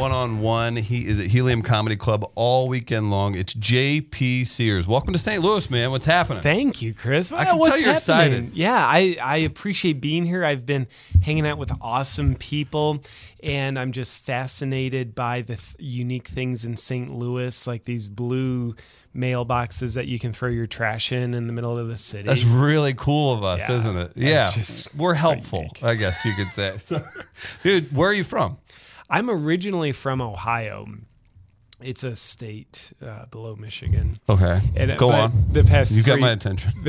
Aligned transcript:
One 0.00 0.12
on 0.12 0.40
one. 0.40 0.76
He 0.76 1.06
is 1.06 1.20
at 1.20 1.26
Helium 1.26 1.60
Comedy 1.60 1.94
Club 1.94 2.24
all 2.34 2.68
weekend 2.68 3.10
long. 3.10 3.34
It's 3.34 3.52
JP 3.54 4.46
Sears. 4.46 4.88
Welcome 4.88 5.12
to 5.12 5.18
St. 5.18 5.42
Louis, 5.42 5.68
man. 5.68 5.90
What's 5.90 6.06
happening? 6.06 6.42
Thank 6.42 6.80
you, 6.80 6.94
Chris. 6.94 7.30
I 7.30 7.44
can 7.44 7.58
What's 7.58 7.76
tell 7.78 7.86
you're 7.86 7.92
happening? 8.00 8.44
excited. 8.46 8.56
Yeah, 8.56 8.76
I, 8.86 9.18
I 9.22 9.36
appreciate 9.38 10.00
being 10.00 10.24
here. 10.24 10.42
I've 10.42 10.64
been 10.64 10.86
hanging 11.22 11.46
out 11.46 11.58
with 11.58 11.70
awesome 11.82 12.34
people, 12.34 13.02
and 13.42 13.78
I'm 13.78 13.92
just 13.92 14.16
fascinated 14.16 15.14
by 15.14 15.42
the 15.42 15.56
th- 15.56 15.76
unique 15.78 16.28
things 16.28 16.64
in 16.64 16.78
St. 16.78 17.12
Louis, 17.12 17.66
like 17.66 17.84
these 17.84 18.08
blue 18.08 18.76
mailboxes 19.14 19.96
that 19.96 20.06
you 20.06 20.18
can 20.18 20.32
throw 20.32 20.48
your 20.48 20.66
trash 20.66 21.12
in 21.12 21.34
in 21.34 21.46
the 21.46 21.52
middle 21.52 21.76
of 21.78 21.88
the 21.88 21.98
city. 21.98 22.26
That's 22.26 22.44
really 22.44 22.94
cool 22.94 23.34
of 23.34 23.44
us, 23.44 23.68
Yeah, 23.68 23.76
isn't 23.76 23.96
it? 23.98 24.12
Yeah, 24.16 24.50
just 24.50 24.94
we're 24.96 25.12
helpful. 25.14 25.68
I 25.82 25.94
guess 25.94 26.24
you 26.24 26.32
could 26.36 26.52
say. 26.54 26.78
So, 26.78 27.04
dude, 27.62 27.94
where 27.94 28.08
are 28.08 28.14
you 28.14 28.24
from? 28.24 28.56
I'm 29.10 29.28
originally 29.28 29.92
from 29.92 30.22
Ohio. 30.22 30.86
It's 31.82 32.04
a 32.04 32.14
state 32.14 32.92
uh, 33.04 33.26
below 33.26 33.56
Michigan. 33.56 34.20
Okay, 34.28 34.60
And, 34.76 34.96
go 34.98 35.10
on. 35.10 35.46
The 35.50 35.64
past 35.64 35.92
You 35.92 36.02
got 36.02 36.12
three- 36.14 36.20
my 36.20 36.30
attention. 36.32 36.72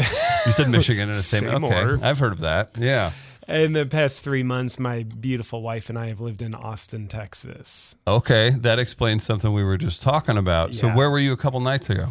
You 0.46 0.52
said 0.52 0.70
Michigan 0.70 1.04
in 1.04 1.16
the 1.16 1.22
same. 1.22 1.62
more. 1.62 1.72
Okay, 1.74 2.04
I've 2.04 2.18
heard 2.18 2.32
of 2.34 2.40
that. 2.40 2.72
Yeah. 2.78 3.12
In 3.48 3.74
the 3.74 3.86
past 3.86 4.24
three 4.24 4.42
months, 4.44 4.80
my 4.80 5.04
beautiful 5.04 5.62
wife 5.62 5.90
and 5.90 5.98
I 6.00 6.08
have 6.08 6.20
lived 6.20 6.42
in 6.42 6.56
Austin, 6.56 7.08
Texas. 7.08 7.96
Okay, 8.08 8.50
that 8.50 8.80
explains 8.80 9.24
something 9.24 9.54
we 9.54 9.64
were 9.64 9.78
just 9.78 10.02
talking 10.02 10.38
about. 10.38 10.74
So, 10.74 10.90
where 10.90 11.12
were 11.12 11.20
you 11.20 11.32
a 11.32 11.38
couple 11.38 11.60
nights 11.60 11.90
ago? 11.92 12.08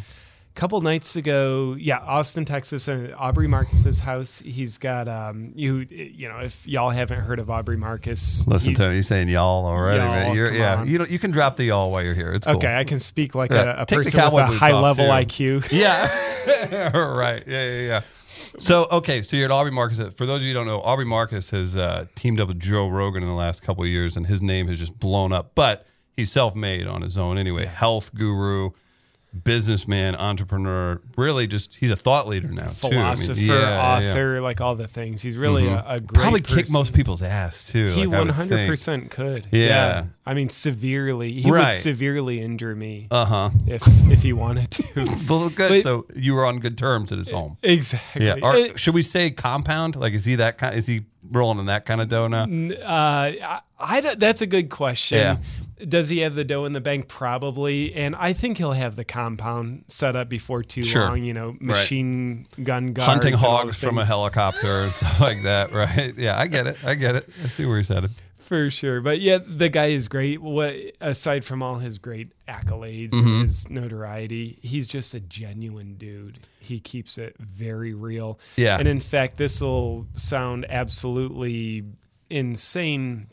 Couple 0.55 0.81
nights 0.81 1.17
ago 1.17 1.75
yeah 1.79 1.99
austin 1.99 2.45
texas 2.45 2.89
uh, 2.89 3.15
aubrey 3.17 3.47
marcus's 3.47 4.01
house 4.01 4.41
he's 4.41 4.79
got 4.79 5.07
um 5.09 5.53
you 5.55 5.87
you 5.91 6.29
know 6.29 6.39
if 6.39 6.67
y'all 6.67 6.91
haven't 6.91 7.21
heard 7.21 7.39
of 7.39 7.49
aubrey 7.49 7.77
marcus 7.77 8.47
Listen 8.47 8.71
he- 8.71 8.75
to 8.77 8.89
me. 8.89 8.95
He's 8.97 9.07
saying 9.07 9.29
y'all 9.29 9.65
already. 9.65 10.05
Y'all, 10.05 10.53
yeah, 10.53 10.77
on. 10.77 10.89
you 10.89 10.99
don't, 10.99 11.09
you 11.11 11.19
can 11.19 11.31
drop 11.31 11.57
the 11.57 11.65
y'all 11.65 11.91
while 11.93 12.03
you're 12.03 12.15
here. 12.15 12.33
It's 12.35 12.47
cool. 12.47 12.57
okay 12.57 12.77
i 12.77 12.85
can 12.85 12.99
speak 13.01 13.35
like 13.35 13.51
Yeah, 13.53 13.79
a, 13.79 13.83
a 13.83 13.87
person 13.87 14.21
with 14.33 14.45
a 14.45 14.47
high 14.49 14.73
level 14.79 15.07
too. 15.07 15.61
iq 15.61 15.73
Yeah. 15.73 16.09
right. 16.97 17.43
Yeah, 17.47 17.71
yeah, 17.71 17.81
yeah. 17.87 18.01
So, 18.59 18.87
okay, 18.91 19.23
so 19.23 19.37
you're 19.37 19.45
at 19.47 19.51
Aubrey 19.51 19.71
Marcus. 19.73 19.99
For 20.15 20.27
those 20.27 20.43
of 20.43 20.47
you 20.47 20.49
who 20.49 20.55
don't 20.55 20.67
know, 20.67 20.81
Aubrey 20.81 21.05
Marcus 21.05 21.51
has 21.51 21.77
uh, 21.77 22.07
teamed 22.15 22.41
up 22.41 22.49
with 22.49 22.59
Joe 22.59 22.89
Rogan 22.89 23.23
in 23.23 23.29
the 23.29 23.35
last 23.35 23.63
couple 23.63 23.85
of 23.85 23.89
years, 23.91 24.17
and 24.17 24.27
his 24.27 24.41
name 24.43 24.67
has 24.69 24.79
just 24.79 24.99
blown 24.99 25.33
up. 25.33 25.53
But 25.55 25.87
he's 26.17 26.33
self 26.33 26.55
made 26.57 26.87
on 26.87 27.03
his 27.03 27.17
own 27.19 27.39
anyway. 27.39 27.67
Health 27.67 28.15
guru, 28.15 28.71
businessman, 29.45 30.15
entrepreneur. 30.17 31.01
Really, 31.17 31.47
just 31.47 31.75
he's 31.77 31.91
a 31.91 31.97
thought 31.97 32.27
leader 32.27 32.49
now, 32.49 32.69
too. 32.69 32.89
I 32.89 32.91
mean, 32.91 33.17
philosopher 33.17 33.41
yeah, 33.41 33.55
yeah, 33.55 34.01
yeah. 34.01 34.11
author 34.11 34.41
like 34.41 34.61
all 34.61 34.75
the 34.75 34.89
things 34.89 35.23
he's 35.23 35.37
really 35.37 35.67
a, 35.69 35.85
a 35.87 36.01
great 36.01 36.21
Probably 36.23 36.41
kick 36.41 36.71
most 36.71 36.93
people's 36.93 37.23
ass, 37.23 37.69
too. 37.69 37.87
he 37.89 38.07
would 38.07 38.35
think. 38.35 38.51
100% 38.51 39.11
could 39.11 39.47
Yeah. 39.53 40.07
i 40.27 40.35
mean 40.35 40.49
severely 40.49 41.33
he 41.33 41.51
Right. 41.51 41.67
would 41.67 41.75
severely 41.75 42.41
injure 42.41 42.75
me 42.75 43.09
Uh 43.11 43.25
huh. 43.25 43.51
if 43.67 43.83
if 44.11 44.23
he 44.23 44.33
wanted 44.33 44.71
to 44.73 44.85
Well, 45.29 45.49
good. 45.51 45.69
But- 45.69 45.83
so 45.83 46.07
you 46.15 46.35
were 46.35 46.45
on 46.45 46.59
good 46.61 46.77
terms 46.79 47.13
at 47.13 47.19
his 47.19 47.31
home. 47.31 47.57
exactly 47.63 48.27
Yeah. 48.27 48.37
Or, 48.43 48.57
It- 48.57 48.79
should 48.81 48.95
we 48.95 49.03
say 49.03 49.31
compound? 49.31 49.97
Like, 49.97 50.13
is 50.13 50.25
he 50.25 50.35
that 50.37 50.59
kind? 50.59 50.75
Is 50.77 50.87
he 50.87 51.03
rolling 51.31 51.59
in 51.59 51.67
that 51.67 51.85
kind 51.87 52.01
of 52.01 52.09
dough 52.09 52.29
now? 52.29 52.45
Uh, 52.45 53.33
I, 53.43 53.61
I 53.79 54.01
don't- 54.01 54.19
that's 54.19 54.43
a 54.43 54.47
good 54.47 54.71
question. 54.71 55.19
Yeah. 55.19 55.37
Does 55.89 56.09
he 56.09 56.19
have 56.19 56.35
the 56.35 56.45
dough 56.45 56.65
in 56.65 56.73
the 56.73 56.81
bank? 56.81 57.09
Probably, 57.09 57.95
and 57.95 58.15
I 58.17 58.33
think 58.33 58.59
he'll 58.59 58.73
have 58.73 58.97
the 58.97 59.05
compound 59.05 59.85
set 59.89 60.17
up 60.17 60.29
before 60.29 60.63
too 60.63 60.83
Sure. 60.83 61.05
long. 61.09 61.23
You 61.25 61.35
know, 61.35 61.57
machine 61.61 62.47
gun 62.63 62.93
guards, 62.93 63.07
Hunting 63.07 63.35
and 63.35 63.43
all 63.45 63.51
the 63.53 63.57
hogs 63.65 63.79
from 63.79 63.99
a 63.99 64.05
helicopter 64.05 64.83
and 64.83 64.93
stuff 64.95 65.21
like 65.21 65.43
that, 65.45 65.73
right? 65.73 66.15
Yeah, 66.17 66.39
I 66.39 66.47
get 66.47 66.67
it. 66.67 66.77
I 66.85 66.95
get 66.95 67.17
it. 67.17 67.29
I 67.45 67.49
see 67.49 67.65
where 67.67 67.79
he's 67.79 67.89
headed. 67.89 68.11
for 68.39 68.69
sure. 68.71 69.01
But 69.01 69.21
yeah, 69.21 69.39
the 69.39 69.69
guy 69.69 69.87
is 69.87 70.09
great. 70.09 70.43
What 70.43 70.75
aside 71.01 71.45
from 71.45 71.63
all 71.63 71.77
his 71.77 71.99
great 71.99 72.29
accolades 72.49 73.11
Mm-hmm. 73.11 73.29
and 73.29 73.43
his 73.43 73.71
notoriety, 73.71 74.59
he's 74.63 74.89
just 74.89 75.15
a 75.15 75.21
genuine 75.21 75.95
dude. 75.95 76.41
He 76.59 76.79
keeps 76.81 77.17
it 77.17 77.37
very 77.39 77.95
real. 77.95 78.39
Yeah. 78.57 78.79
And 78.79 78.87
in 78.89 79.01
fact, 79.01 79.37
this 79.39 79.61
will 79.61 80.07
sound 80.15 80.67
absolutely 80.69 81.85
insane, 82.29 83.27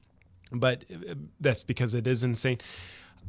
but 0.51 0.85
uh, 0.91 1.15
that's 1.39 1.63
because 1.63 1.93
it 1.93 2.07
is 2.07 2.23
insane. 2.23 2.59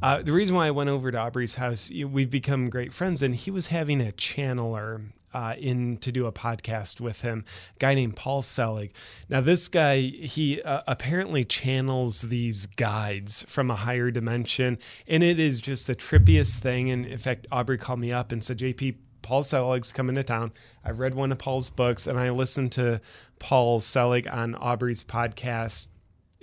Uh, 0.01 0.21
the 0.21 0.31
reason 0.31 0.55
why 0.55 0.67
I 0.67 0.71
went 0.71 0.89
over 0.89 1.11
to 1.11 1.17
Aubrey's 1.17 1.55
house, 1.55 1.91
we've 1.91 2.29
become 2.29 2.69
great 2.69 2.93
friends, 2.93 3.21
and 3.21 3.35
he 3.35 3.51
was 3.51 3.67
having 3.67 3.99
a 3.99 4.11
channeler 4.13 5.01
uh, 5.33 5.55
in 5.57 5.97
to 5.97 6.11
do 6.11 6.25
a 6.25 6.31
podcast 6.31 7.01
with 7.01 7.21
him, 7.21 7.43
a 7.75 7.79
guy 7.79 7.93
named 7.93 8.15
Paul 8.15 8.41
Selig. 8.41 8.93
Now, 9.27 9.41
this 9.41 9.67
guy, 9.67 9.99
he 9.99 10.61
uh, 10.61 10.81
apparently 10.87 11.45
channels 11.45 12.21
these 12.23 12.65
guides 12.65 13.43
from 13.47 13.69
a 13.69 13.75
higher 13.75 14.09
dimension, 14.09 14.79
and 15.07 15.21
it 15.21 15.39
is 15.39 15.59
just 15.59 15.87
the 15.87 15.95
trippiest 15.95 16.59
thing. 16.59 16.89
And 16.89 17.05
in 17.05 17.17
fact, 17.17 17.47
Aubrey 17.51 17.77
called 17.77 17.99
me 17.99 18.11
up 18.11 18.31
and 18.31 18.43
said, 18.43 18.57
JP, 18.57 18.95
Paul 19.21 19.43
Selig's 19.43 19.91
coming 19.91 20.15
to 20.15 20.23
town. 20.23 20.51
I've 20.83 20.99
read 20.99 21.13
one 21.13 21.31
of 21.31 21.37
Paul's 21.37 21.69
books, 21.69 22.07
and 22.07 22.17
I 22.17 22.29
listened 22.29 22.71
to 22.73 23.01
Paul 23.37 23.81
Selig 23.81 24.27
on 24.27 24.55
Aubrey's 24.55 25.03
podcast 25.03 25.87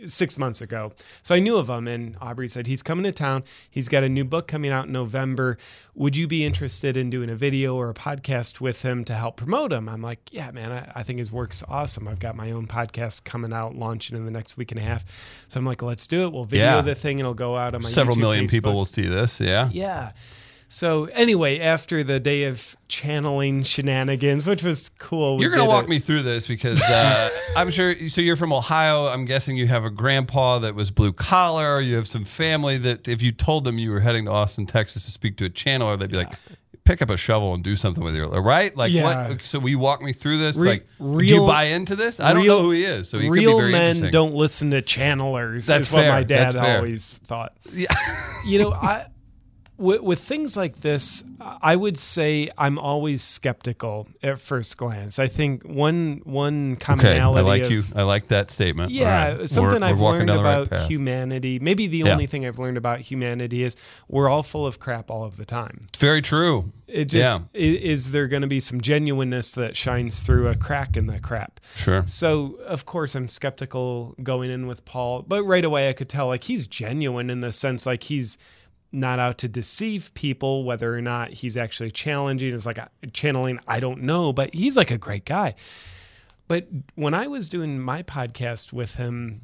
six 0.04 0.36
months 0.36 0.60
ago. 0.60 0.92
So 1.22 1.34
I 1.34 1.38
knew 1.38 1.56
of 1.56 1.68
him, 1.70 1.88
and 1.88 2.16
Aubrey 2.20 2.48
said, 2.48 2.66
He's 2.66 2.82
coming 2.82 3.04
to 3.04 3.12
town. 3.12 3.44
He's 3.70 3.88
got 3.88 4.04
a 4.04 4.08
new 4.08 4.24
book 4.24 4.46
coming 4.46 4.70
out 4.70 4.86
in 4.86 4.92
November. 4.92 5.56
Would 5.94 6.16
you 6.16 6.26
be 6.26 6.44
interested 6.44 6.96
in 6.96 7.08
doing 7.08 7.30
a 7.30 7.34
video 7.34 7.74
or 7.76 7.88
a 7.88 7.94
podcast 7.94 8.60
with 8.60 8.82
him 8.82 9.04
to 9.04 9.14
help 9.14 9.36
promote 9.36 9.72
him? 9.72 9.88
I'm 9.88 10.02
like, 10.02 10.18
Yeah, 10.32 10.50
man, 10.50 10.70
I, 10.70 10.92
I 10.96 11.02
think 11.02 11.18
his 11.18 11.32
work's 11.32 11.62
awesome. 11.68 12.06
I've 12.08 12.18
got 12.18 12.36
my 12.36 12.50
own 12.50 12.66
podcast 12.66 13.24
coming 13.24 13.52
out, 13.52 13.74
launching 13.74 14.16
in 14.16 14.24
the 14.26 14.30
next 14.30 14.56
week 14.56 14.70
and 14.72 14.78
a 14.80 14.84
half. 14.84 15.04
So 15.48 15.58
I'm 15.58 15.64
like, 15.66 15.80
Let's 15.80 16.06
do 16.06 16.24
it. 16.26 16.32
We'll 16.32 16.44
video 16.44 16.66
Yeah. 16.66 16.80
the 16.82 16.94
thing, 16.94 17.12
and 17.12 17.20
it'll 17.20 17.34
go 17.34 17.56
out 17.56 17.74
on 17.74 17.82
my 17.82 17.88
Several 17.88 18.16
YouTube, 18.16 18.20
million 18.20 18.48
people 18.48 18.74
will 18.74 18.84
see 18.84 19.06
this. 19.08 19.40
Yeah. 19.40 19.70
Yeah. 19.72 20.12
So 20.68 21.04
anyway, 21.06 21.60
after 21.60 22.02
the 22.02 22.18
day 22.18 22.44
of 22.44 22.76
channeling 22.88 23.62
shenanigans, 23.62 24.44
which 24.46 24.64
was 24.64 24.88
cool, 24.98 25.40
You're 25.40 25.50
going 25.50 25.62
to 25.62 25.68
walk 25.68 25.84
a- 25.84 25.88
me 25.88 25.98
through 26.00 26.22
this 26.24 26.46
because 26.46 26.82
uh, 26.82 27.30
I'm 27.56 27.70
sure. 27.70 27.94
So 28.08 28.20
you're 28.20 28.34
from 28.36 28.52
Ohio. 28.52 29.06
I'm 29.06 29.24
guessing 29.26 29.56
you 29.56 29.68
have 29.68 29.84
a 29.84 29.90
grandpa 29.90 30.58
that 30.60 30.74
was 30.74 30.90
blue 30.90 31.12
collar. 31.12 31.80
You 31.80 31.94
have 31.96 32.08
some 32.08 32.24
family 32.24 32.78
that, 32.78 33.06
if 33.06 33.22
you 33.22 33.30
told 33.30 33.62
them 33.64 33.78
you 33.78 33.90
were 33.92 34.00
heading 34.00 34.24
to 34.24 34.32
Austin, 34.32 34.66
Texas 34.66 35.04
to 35.04 35.10
speak 35.12 35.36
to 35.36 35.44
a 35.44 35.50
channeler, 35.50 35.96
they'd 35.96 36.10
be 36.10 36.16
like, 36.16 36.32
"Pick 36.84 37.00
up 37.00 37.10
a 37.10 37.16
shovel 37.16 37.54
and 37.54 37.62
do 37.62 37.76
something 37.76 38.02
with 38.02 38.16
your 38.16 38.28
right." 38.42 38.76
Like 38.76 38.90
Yeah. 38.92 39.28
what? 39.30 39.42
So 39.42 39.60
will 39.60 39.68
you 39.68 39.78
walk 39.78 40.02
me 40.02 40.12
through 40.12 40.38
this? 40.38 40.56
Re- 40.56 40.68
like, 40.70 40.86
do 40.98 41.04
you 41.04 41.36
real- 41.36 41.46
buy 41.46 41.64
into 41.64 41.94
this? 41.94 42.18
I 42.18 42.32
don't 42.32 42.42
real- 42.42 42.56
know 42.58 42.62
who 42.64 42.70
he 42.72 42.84
is, 42.84 43.08
so 43.08 43.20
he 43.20 43.28
real 43.28 43.56
be 43.56 43.60
very 43.60 43.72
men 43.72 44.10
don't 44.10 44.34
listen 44.34 44.72
to 44.72 44.82
channelers. 44.82 45.66
That's 45.68 45.92
what 45.92 46.08
my 46.08 46.24
dad 46.24 46.56
always 46.56 47.20
thought. 47.24 47.52
Yeah. 47.72 47.86
You 48.44 48.58
know, 48.58 48.72
I 48.82 49.06
with, 49.78 50.00
with 50.00 50.20
things 50.20 50.56
like 50.56 50.80
this, 50.80 51.22
I 51.40 51.76
would 51.76 51.98
say 51.98 52.48
I'm 52.56 52.78
always 52.78 53.22
skeptical 53.22 54.08
at 54.22 54.40
first 54.40 54.76
glance. 54.76 55.18
I 55.18 55.28
think 55.28 55.62
one 55.64 56.20
one 56.24 56.76
commonality. 56.76 57.40
Okay. 57.40 57.48
I 57.48 57.52
like 57.52 57.62
of, 57.64 57.70
you. 57.70 57.84
I 57.94 58.02
like 58.02 58.28
that 58.28 58.50
statement. 58.50 58.90
Yeah, 58.90 59.32
right. 59.36 59.50
something 59.50 59.80
We're- 59.80 59.90
I've 59.92 60.00
we're 60.00 60.10
learned 60.12 60.28
the 60.28 60.42
right 60.42 60.62
about 60.66 60.88
humanity. 60.88 61.58
Maybe 61.58 61.86
the 61.86 61.98
Yeah. 61.98 62.12
only 62.12 62.26
thing 62.26 62.46
I've 62.46 62.58
learned 62.58 62.76
about 62.76 63.00
humanity 63.00 63.62
is 63.62 63.76
we're 64.08 64.28
all 64.28 64.42
full 64.42 64.66
of 64.66 64.80
crap 64.80 65.10
all 65.10 65.24
of 65.24 65.36
the 65.36 65.44
time. 65.44 65.86
It's 65.88 65.98
very 65.98 66.22
true. 66.22 66.72
It 66.88 67.06
just 67.06 67.40
yeah, 67.40 67.46
i- 67.54 67.58
is 67.58 68.12
there 68.12 68.28
going 68.28 68.42
to 68.42 68.48
be 68.48 68.60
some 68.60 68.80
genuineness 68.80 69.52
that 69.54 69.76
shines 69.76 70.20
through 70.20 70.48
a 70.48 70.54
crack 70.54 70.96
in 70.96 71.06
the 71.06 71.18
crap. 71.18 71.60
sure. 71.74 72.04
So 72.06 72.58
of 72.66 72.86
course 72.86 73.14
I'm 73.14 73.28
skeptical 73.28 74.14
going 74.22 74.50
in 74.50 74.66
with 74.66 74.84
Paul, 74.84 75.22
but 75.26 75.42
right 75.44 75.64
away 75.64 75.88
I 75.88 75.92
could 75.92 76.08
tell 76.08 76.28
like 76.28 76.44
he's 76.44 76.66
genuine 76.66 77.28
in 77.28 77.40
the 77.40 77.50
sense 77.52 77.86
like 77.86 78.04
he's 78.04 78.38
not 78.92 79.18
out 79.18 79.38
to 79.38 79.48
deceive 79.48 80.12
people, 80.14 80.64
whether 80.64 80.94
or 80.94 81.00
not 81.02 81.30
he's 81.32 81.56
actually 81.56 81.90
challenging 81.90 82.52
is 82.52 82.66
like 82.66 82.78
uh, 82.78 82.86
channeling. 83.12 83.58
I 83.66 83.80
don't 83.80 84.02
know, 84.02 84.32
but 84.32 84.54
he's 84.54 84.76
like 84.76 84.90
a 84.90 84.98
great 84.98 85.24
guy. 85.24 85.54
But 86.48 86.68
when 86.94 87.12
I 87.14 87.26
was 87.26 87.48
doing 87.48 87.78
my 87.80 88.02
podcast 88.02 88.72
with 88.72 88.94
him, 88.94 89.42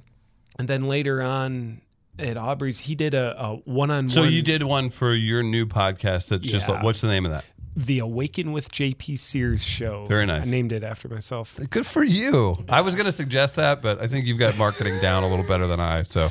and 0.59 0.69
then 0.69 0.85
later 0.85 1.21
on 1.23 1.81
at 2.19 2.37
Aubrey's, 2.37 2.79
he 2.79 2.95
did 2.95 3.15
a, 3.15 3.35
a 3.43 3.57
one-on-one. 3.65 4.09
So 4.11 4.23
you 4.23 4.43
did 4.43 4.63
one 4.63 4.89
for 4.91 5.15
your 5.15 5.43
new 5.43 5.67
podcast. 5.67 6.29
That's 6.29 6.49
just 6.49 6.69
Yeah. 6.69 6.75
like, 6.75 6.85
what's 6.85 7.01
the 7.01 7.09
name 7.09 7.25
of 7.27 7.33
that? 7.33 7.45
the 7.75 8.01
Awaken 8.01 8.53
with 8.53 8.71
JP 8.71 9.19
Sears 9.19 9.65
show. 9.65 10.05
Very 10.05 10.27
nice. 10.27 10.43
I 10.47 10.51
named 10.51 10.73
it 10.73 10.85
after 10.85 11.09
myself. 11.09 11.59
Good 11.71 11.87
for 11.87 12.05
you. 12.05 12.55
I 12.69 12.83
was 12.83 12.95
going 12.95 13.07
to 13.07 13.13
suggest 13.13 13.57
that, 13.57 13.81
but 13.81 13.99
I 13.99 14.07
think 14.09 14.27
you've 14.27 14.39
got 14.39 14.59
marketing 14.59 15.01
down 15.01 15.23
a 15.23 15.29
little 15.31 15.47
better 15.47 15.67
than 15.67 15.81
I. 15.81 16.03
So 16.03 16.31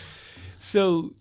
So 0.59 1.13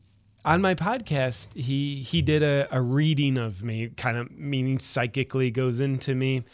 on 0.45 0.61
my 0.63 0.75
podcast, 0.75 1.49
he 1.55 1.97
he 1.97 2.23
did 2.23 2.43
a, 2.43 2.67
a 2.71 2.81
reading 2.81 3.37
of 3.37 3.63
me, 3.63 3.89
kind 3.97 4.17
of 4.17 4.31
meaning 4.31 4.79
psychically 4.79 5.51
goes 5.51 5.81
into 5.81 6.15
me. 6.15 6.45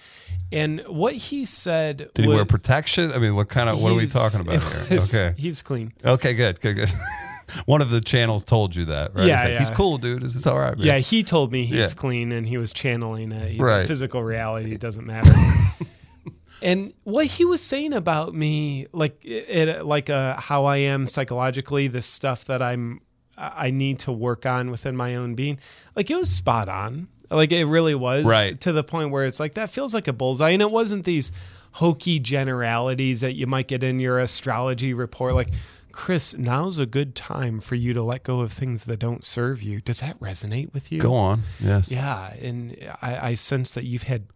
And 0.53 0.81
what 0.87 1.15
he 1.15 1.45
said 1.45 2.11
did 2.15 2.23
he 2.25 2.29
was- 2.29 2.37
wear 2.37 2.45
protection? 2.45 3.13
I 3.13 3.19
mean, 3.19 3.35
what 3.37 3.49
kind 3.49 3.69
of 3.69 3.83
what 3.83 3.93
are 3.93 3.95
we 3.97 4.03
he's- 4.07 4.13
talking 4.13 4.41
about 4.41 4.57
it 4.57 4.87
here? 4.89 4.97
was- 4.97 5.15
Okay. 5.15 5.41
He's 5.41 5.63
clean. 5.63 5.93
Okay, 6.05 6.35
good, 6.35 6.61
good, 6.61 6.75
good. 6.75 6.91
One 7.67 7.81
of 7.81 7.91
the 7.91 8.01
channels 8.01 8.45
told 8.45 8.75
you 8.75 8.87
that, 8.87 9.15
right? 9.15 9.25
Yeah, 9.27 9.35
It's 9.35 9.45
like, 9.45 9.53
yeah. 9.53 9.59
He's 9.61 9.71
cool, 9.77 9.99
dude. 9.99 10.25
Is 10.25 10.35
this 10.35 10.49
all 10.49 10.59
right? 10.59 10.77
man?" 10.77 10.85
Yeah, 10.85 10.99
he 10.99 11.23
told 11.23 11.53
me 11.53 11.65
he's 11.65 11.93
Yeah. 11.93 11.99
clean 12.01 12.33
and 12.33 12.45
he 12.47 12.59
was 12.59 12.73
channeling 12.73 13.31
it. 13.31 13.53
He's 13.53 13.61
Right. 13.61 13.87
physical 13.87 14.23
reality 14.25 14.73
it 14.73 14.81
doesn't 14.81 15.07
matter. 15.07 15.33
and 16.63 16.93
what 17.05 17.27
he 17.27 17.45
was 17.45 17.61
saying 17.63 17.93
about 17.93 18.35
me, 18.35 18.87
like 18.93 19.19
it, 19.25 19.87
like 19.87 20.11
uh, 20.11 20.37
how 20.41 20.65
I 20.65 20.79
am 20.79 21.07
psychologically, 21.07 21.87
the 21.87 22.03
stuff 22.03 22.47
that 22.47 22.63
I'm 22.63 23.01
I 23.37 23.71
need 23.71 23.99
to 24.01 24.13
work 24.13 24.47
on 24.47 24.71
within 24.71 24.97
my 24.97 25.17
own 25.17 25.35
being, 25.35 25.59
like 25.95 26.11
it 26.11 26.17
was 26.17 26.31
spot 26.31 26.69
on. 26.69 27.09
Like 27.31 27.51
it 27.53 27.65
really 27.65 27.95
was, 27.95 28.25
Right. 28.25 28.61
To 28.61 28.73
the 28.73 28.85
point 28.85 29.11
where 29.11 29.25
it's 29.25 29.41
like 29.41 29.55
that 29.55 29.71
feels 29.71 29.93
like 29.95 30.09
a 30.09 30.13
bullseye, 30.13 30.51
and 30.51 30.63
it 30.63 30.71
wasn't 30.71 31.05
these 31.05 31.33
hokey 31.73 32.19
generalities 32.21 33.21
that 33.21 33.35
you 33.35 33.47
might 33.47 33.69
get 33.69 33.83
in 33.83 34.01
your 34.01 34.19
astrology 34.19 34.95
report, 34.95 35.35
like. 35.35 35.49
Chris, 35.93 36.37
now's 36.37 36.79
a 36.79 36.85
good 36.85 37.15
time 37.15 37.59
for 37.59 37.75
you 37.75 37.95
to 37.95 38.03
let 38.03 38.23
go 38.23 38.41
of 38.41 38.53
things 38.53 38.85
that 38.85 38.99
don't 38.99 39.25
serve 39.25 39.63
you. 39.63 39.81
Does 39.81 40.01
that 40.01 40.21
resonate 40.21 40.75
with 40.75 40.93
you? 40.93 41.01
Go 41.01 41.15
on. 41.15 41.45
Yes. 41.59 41.91
Yeah, 41.91 42.35
and 42.35 42.77
I, 43.01 43.31
I 43.31 43.35
sense 43.35 43.73
that 43.73 43.85
you've 43.85 44.03
had 44.03 44.27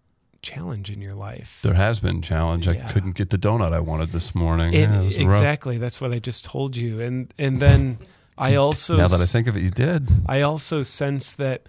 challenge 0.41 0.91
in 0.91 1.03
your 1.03 1.13
life. 1.13 1.61
There 1.63 1.75
has 1.75 2.01
been 2.01 2.23
challenge. 2.23 2.67
I 2.67 2.77
couldn't 2.77 3.15
get 3.15 3.29
the 3.29 3.37
donut 3.37 3.73
I 3.73 3.81
wanted 3.81 4.09
this 4.13 4.35
morning. 4.35 4.73
Yeah, 4.73 5.01
it 5.01 5.05
was 5.05 5.15
rough. 5.17 5.35
exactly, 5.35 5.77
that's 5.77 6.01
what 6.01 6.13
I 6.13 6.19
just 6.19 6.47
told 6.47 6.77
you. 6.77 7.03
And 7.03 7.31
and 7.37 7.61
then 7.61 7.99
I 8.41 8.55
also 8.57 8.97
Now 8.97 9.07
that 9.09 9.21
I 9.21 9.27
think 9.27 9.47
of 9.47 9.57
it, 9.57 9.63
you 9.63 9.71
did. 9.71 10.09
I 10.27 10.41
also 10.43 10.83
sense 10.83 11.31
that 11.33 11.67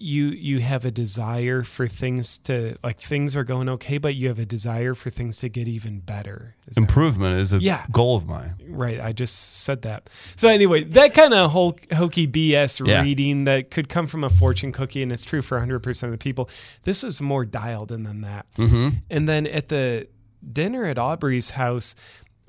you 0.00 0.26
you 0.28 0.60
have 0.60 0.84
a 0.84 0.92
desire 0.92 1.64
for 1.64 1.88
things 1.88 2.38
to 2.38 2.76
like 2.84 3.00
things 3.00 3.34
are 3.34 3.42
going 3.42 3.68
okay, 3.68 3.98
but 3.98 4.14
you 4.14 4.28
have 4.28 4.38
a 4.38 4.46
desire 4.46 4.94
for 4.94 5.10
things 5.10 5.38
to 5.38 5.48
get 5.48 5.66
even 5.66 5.98
better. 5.98 6.54
Is 6.68 6.76
Improvement 6.76 7.40
is 7.40 7.52
a 7.52 7.58
Yeah. 7.58 7.84
goal 7.90 8.14
of 8.16 8.24
mine. 8.24 8.54
Right, 8.68 9.00
I 9.00 9.12
just 9.12 9.62
said 9.64 9.82
that. 9.82 10.08
So 10.36 10.46
anyway, 10.46 10.84
that 10.84 11.14
kind 11.14 11.34
of 11.34 11.50
whole 11.50 11.76
hokey 11.92 12.28
BS 12.28 12.80
Yeah. 12.86 13.02
reading 13.02 13.42
that 13.44 13.72
could 13.72 13.88
come 13.88 14.06
from 14.06 14.22
a 14.22 14.30
fortune 14.30 14.70
cookie, 14.70 15.02
and 15.02 15.10
it's 15.10 15.24
true 15.24 15.42
for 15.42 15.58
100% 15.58 16.12
of 16.12 16.12
the 16.12 16.22
people. 16.22 16.48
This 16.84 17.02
was 17.02 17.20
more 17.20 17.44
dialed 17.44 17.90
in 17.90 18.04
than 18.04 18.20
that. 18.20 18.46
Mm-hmm. 18.56 18.88
And 19.10 19.28
then 19.28 19.48
at 19.48 19.68
the 19.68 20.06
dinner 20.52 20.84
at 20.84 20.96
Aubrey's 20.96 21.50
house, 21.50 21.96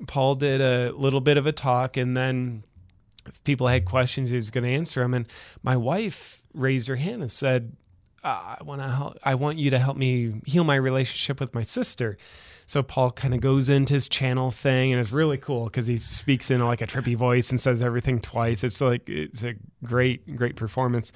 Paul 0.06 0.36
did 0.36 0.60
a 0.60 0.92
little 0.92 1.20
bit 1.20 1.36
of 1.36 1.46
a 1.46 1.52
talk, 1.52 1.96
and 1.96 2.16
then 2.16 2.62
if 3.26 3.44
people 3.44 3.66
had 3.66 3.84
questions, 3.84 4.30
he 4.30 4.36
was 4.36 4.50
going 4.50 4.64
to 4.64 4.70
answer 4.70 5.00
them. 5.00 5.14
And 5.14 5.26
my 5.62 5.76
wife 5.76 6.42
raised 6.54 6.88
her 6.88 6.96
hand 6.96 7.22
and 7.22 7.30
said, 7.30 7.76
"I 8.22 8.58
want 8.62 8.80
to 8.82 8.88
help. 8.88 9.18
I 9.22 9.34
want 9.34 9.58
you 9.58 9.70
to 9.70 9.78
help 9.78 9.96
me 9.96 10.40
heal 10.46 10.64
my 10.64 10.76
relationship 10.76 11.40
with 11.40 11.54
my 11.54 11.62
sister." 11.62 12.16
So 12.66 12.84
Paul 12.84 13.10
kind 13.10 13.34
of 13.34 13.40
goes 13.40 13.68
into 13.68 13.94
his 13.94 14.08
channel 14.08 14.52
thing, 14.52 14.92
and 14.92 15.00
it's 15.00 15.10
really 15.10 15.38
cool 15.38 15.64
because 15.64 15.86
he 15.86 15.98
speaks 15.98 16.52
in 16.52 16.64
like 16.64 16.80
a 16.80 16.86
trippy 16.86 17.16
voice 17.16 17.50
and 17.50 17.58
says 17.58 17.82
everything 17.82 18.20
twice. 18.20 18.62
It's 18.62 18.80
like 18.80 19.08
it's 19.08 19.42
a 19.42 19.54
great, 19.82 20.36
great 20.36 20.54
performance. 20.54 21.10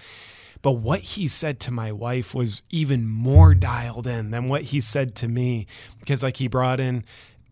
But 0.63 0.73
what 0.73 1.01
he 1.01 1.29
said 1.29 1.61
to 1.61 1.71
my 1.71 1.93
wife 1.93 2.35
was 2.35 2.63
even 2.71 3.07
more 3.07 3.55
dialed 3.55 4.07
in 4.07 4.31
than 4.31 4.49
what 4.49 4.63
he 4.63 4.81
said 4.81 5.15
to 5.17 5.29
me 5.29 5.67
because 6.01 6.23
like 6.23 6.39
he 6.39 6.49
brought 6.49 6.81
in 6.81 7.05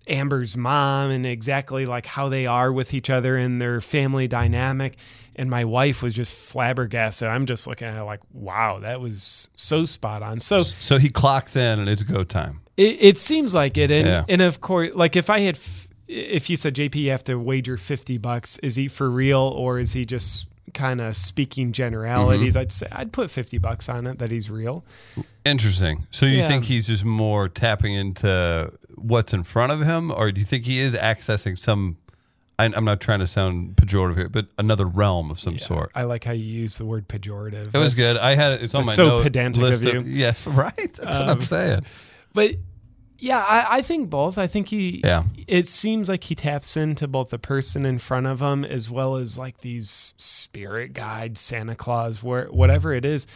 Amber's 0.09 0.57
mom 0.57 1.11
and 1.11 1.25
exactly 1.27 1.87
like 1.87 2.07
how 2.07 2.29
they 2.29 2.47
are 2.47 2.73
with 2.73 2.93
each 2.95 3.09
other 3.11 3.37
and 3.37 3.61
their 3.61 3.81
family 3.81 4.27
dynamic. 4.29 4.97
And 5.37 5.49
my 5.49 5.65
wife 5.65 6.03
was 6.03 6.13
just 6.13 6.35
flabbergasted. 6.35 7.27
I'm 7.29 7.47
just 7.47 7.67
looking 7.67 7.89
at 7.89 7.97
it 7.97 8.03
like, 8.05 8.21
wow, 8.33 8.81
that 8.81 9.01
was 9.01 9.49
so 9.55 9.85
spot 9.85 10.23
on. 10.23 10.41
So 10.41 10.61
So 10.61 10.99
he 10.99 11.09
clocks 11.09 11.57
in 11.57 11.79
and 11.79 11.89
it's 11.89 12.03
go 12.03 12.23
time. 12.25 12.61
it, 12.77 12.97
it 13.01 13.19
seems 13.19 13.55
like 13.55 13.77
it. 13.79 13.91
And, 13.91 14.07
Yeah. 14.07 14.25
and 14.29 14.43
of 14.43 14.61
course, 14.61 14.91
like 14.95 15.17
if 15.17 15.31
I 15.31 15.41
had, 15.41 15.57
f- 15.57 15.89
if 16.09 16.51
you 16.51 16.57
said, 16.59 16.75
JP, 16.75 16.97
you 16.97 17.11
have 17.13 17.25
to 17.25 17.37
wager 17.37 17.77
50 17.79 18.19
bucks, 18.19 18.59
is 18.59 18.77
he 18.77 18.89
for 18.89 19.09
real 19.11 19.41
or 19.41 19.79
is 19.79 19.95
he 19.95 20.05
just 20.05 20.49
kind 20.75 21.01
of 21.01 21.17
speaking 21.17 21.73
generalities? 21.73 22.53
Mm-hmm. 22.55 22.61
I'd 22.61 22.73
say 22.73 22.89
I'd 22.93 23.13
put 23.13 23.31
50 23.31 23.57
bucks 23.59 23.89
on 23.89 24.07
it 24.07 24.19
that 24.19 24.31
he's 24.31 24.51
real. 24.51 24.85
Interesting. 25.47 26.07
So 26.11 26.27
you 26.27 26.39
Yeah. 26.39 26.49
think 26.49 26.65
he's 26.67 26.87
just 26.87 27.05
more 27.05 27.49
tapping 27.49 27.95
into 27.95 28.71
what's 29.03 29.33
in 29.33 29.43
front 29.45 29.73
of 29.73 29.83
him, 29.83 30.11
or 30.11 30.33
do 30.33 30.41
you 30.41 30.47
think 30.47 30.65
he 30.65 30.79
is 30.79 30.95
accessing 30.95 31.59
some? 31.59 31.97
I, 32.59 32.67
I'm 32.67 32.85
not 32.85 33.01
trying 33.01 33.21
to 33.21 33.27
sound 33.27 33.77
pejorative 33.77 34.17
here, 34.17 34.29
but 34.29 34.47
another 34.59 34.87
realm 34.87 35.31
of 35.31 35.41
some 35.41 35.59
sort. 35.59 35.91
I 35.95 36.03
like 36.05 36.25
how 36.25 36.33
you 36.33 36.45
use 36.45 36.77
the 36.79 36.85
word 36.85 37.09
pejorative. 37.09 37.75
It 37.75 37.79
was 37.79 37.95
That's- 37.95 38.15
good. 38.15 38.21
I 38.23 38.35
had 38.35 38.53
it. 38.53 38.63
It's 38.63 38.75
on 38.75 38.87
my 38.87 38.93
so 38.93 39.09
note 39.09 39.23
pedantic 39.25 39.63
list 39.63 39.85
of 39.85 40.07
you. 40.07 40.13
yes, 40.19 40.47
right. 40.47 40.75
That's 40.77 40.99
what 41.19 41.23
I'm 41.23 41.29
Um, 41.31 41.43
saying. 41.43 41.87
But 42.35 42.57
yeah, 43.19 43.39
I, 43.39 43.79
I 43.79 43.83
think 43.83 44.11
both. 44.11 44.37
I 44.37 44.47
think 44.47 44.69
he. 44.69 45.01
Yeah. 45.03 45.25
It 45.47 45.67
seems 45.67 46.09
like 46.09 46.25
he 46.25 46.35
taps 46.35 46.77
into 46.77 47.09
both 47.09 47.31
the 47.31 47.39
person 47.39 47.87
in 47.87 47.99
front 47.99 48.27
of 48.27 48.41
him 48.41 48.65
as 48.65 48.91
well 48.91 49.17
as 49.17 49.39
like 49.39 49.59
these 49.63 50.13
spirit 50.19 50.93
guides, 50.93 51.41
Santa 51.41 51.75
Claus, 51.75 52.23
where 52.23 52.47
whatever 52.47 52.93
it 52.93 53.05
is. 53.05 53.27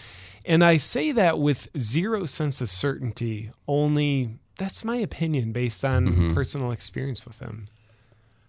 And 0.44 0.62
I 0.62 0.76
say 0.76 1.10
that 1.12 1.38
with 1.38 1.68
zero 1.76 2.24
sense 2.26 2.60
of 2.60 2.68
certainty. 2.70 3.50
Only 3.66 4.38
that's 4.58 4.84
my 4.84 4.96
opinion 4.96 5.52
based 5.52 5.84
on 5.84 6.06
Mm-hmm. 6.08 6.34
personal 6.34 6.70
experience 6.72 7.26
with 7.26 7.38
him. 7.40 7.66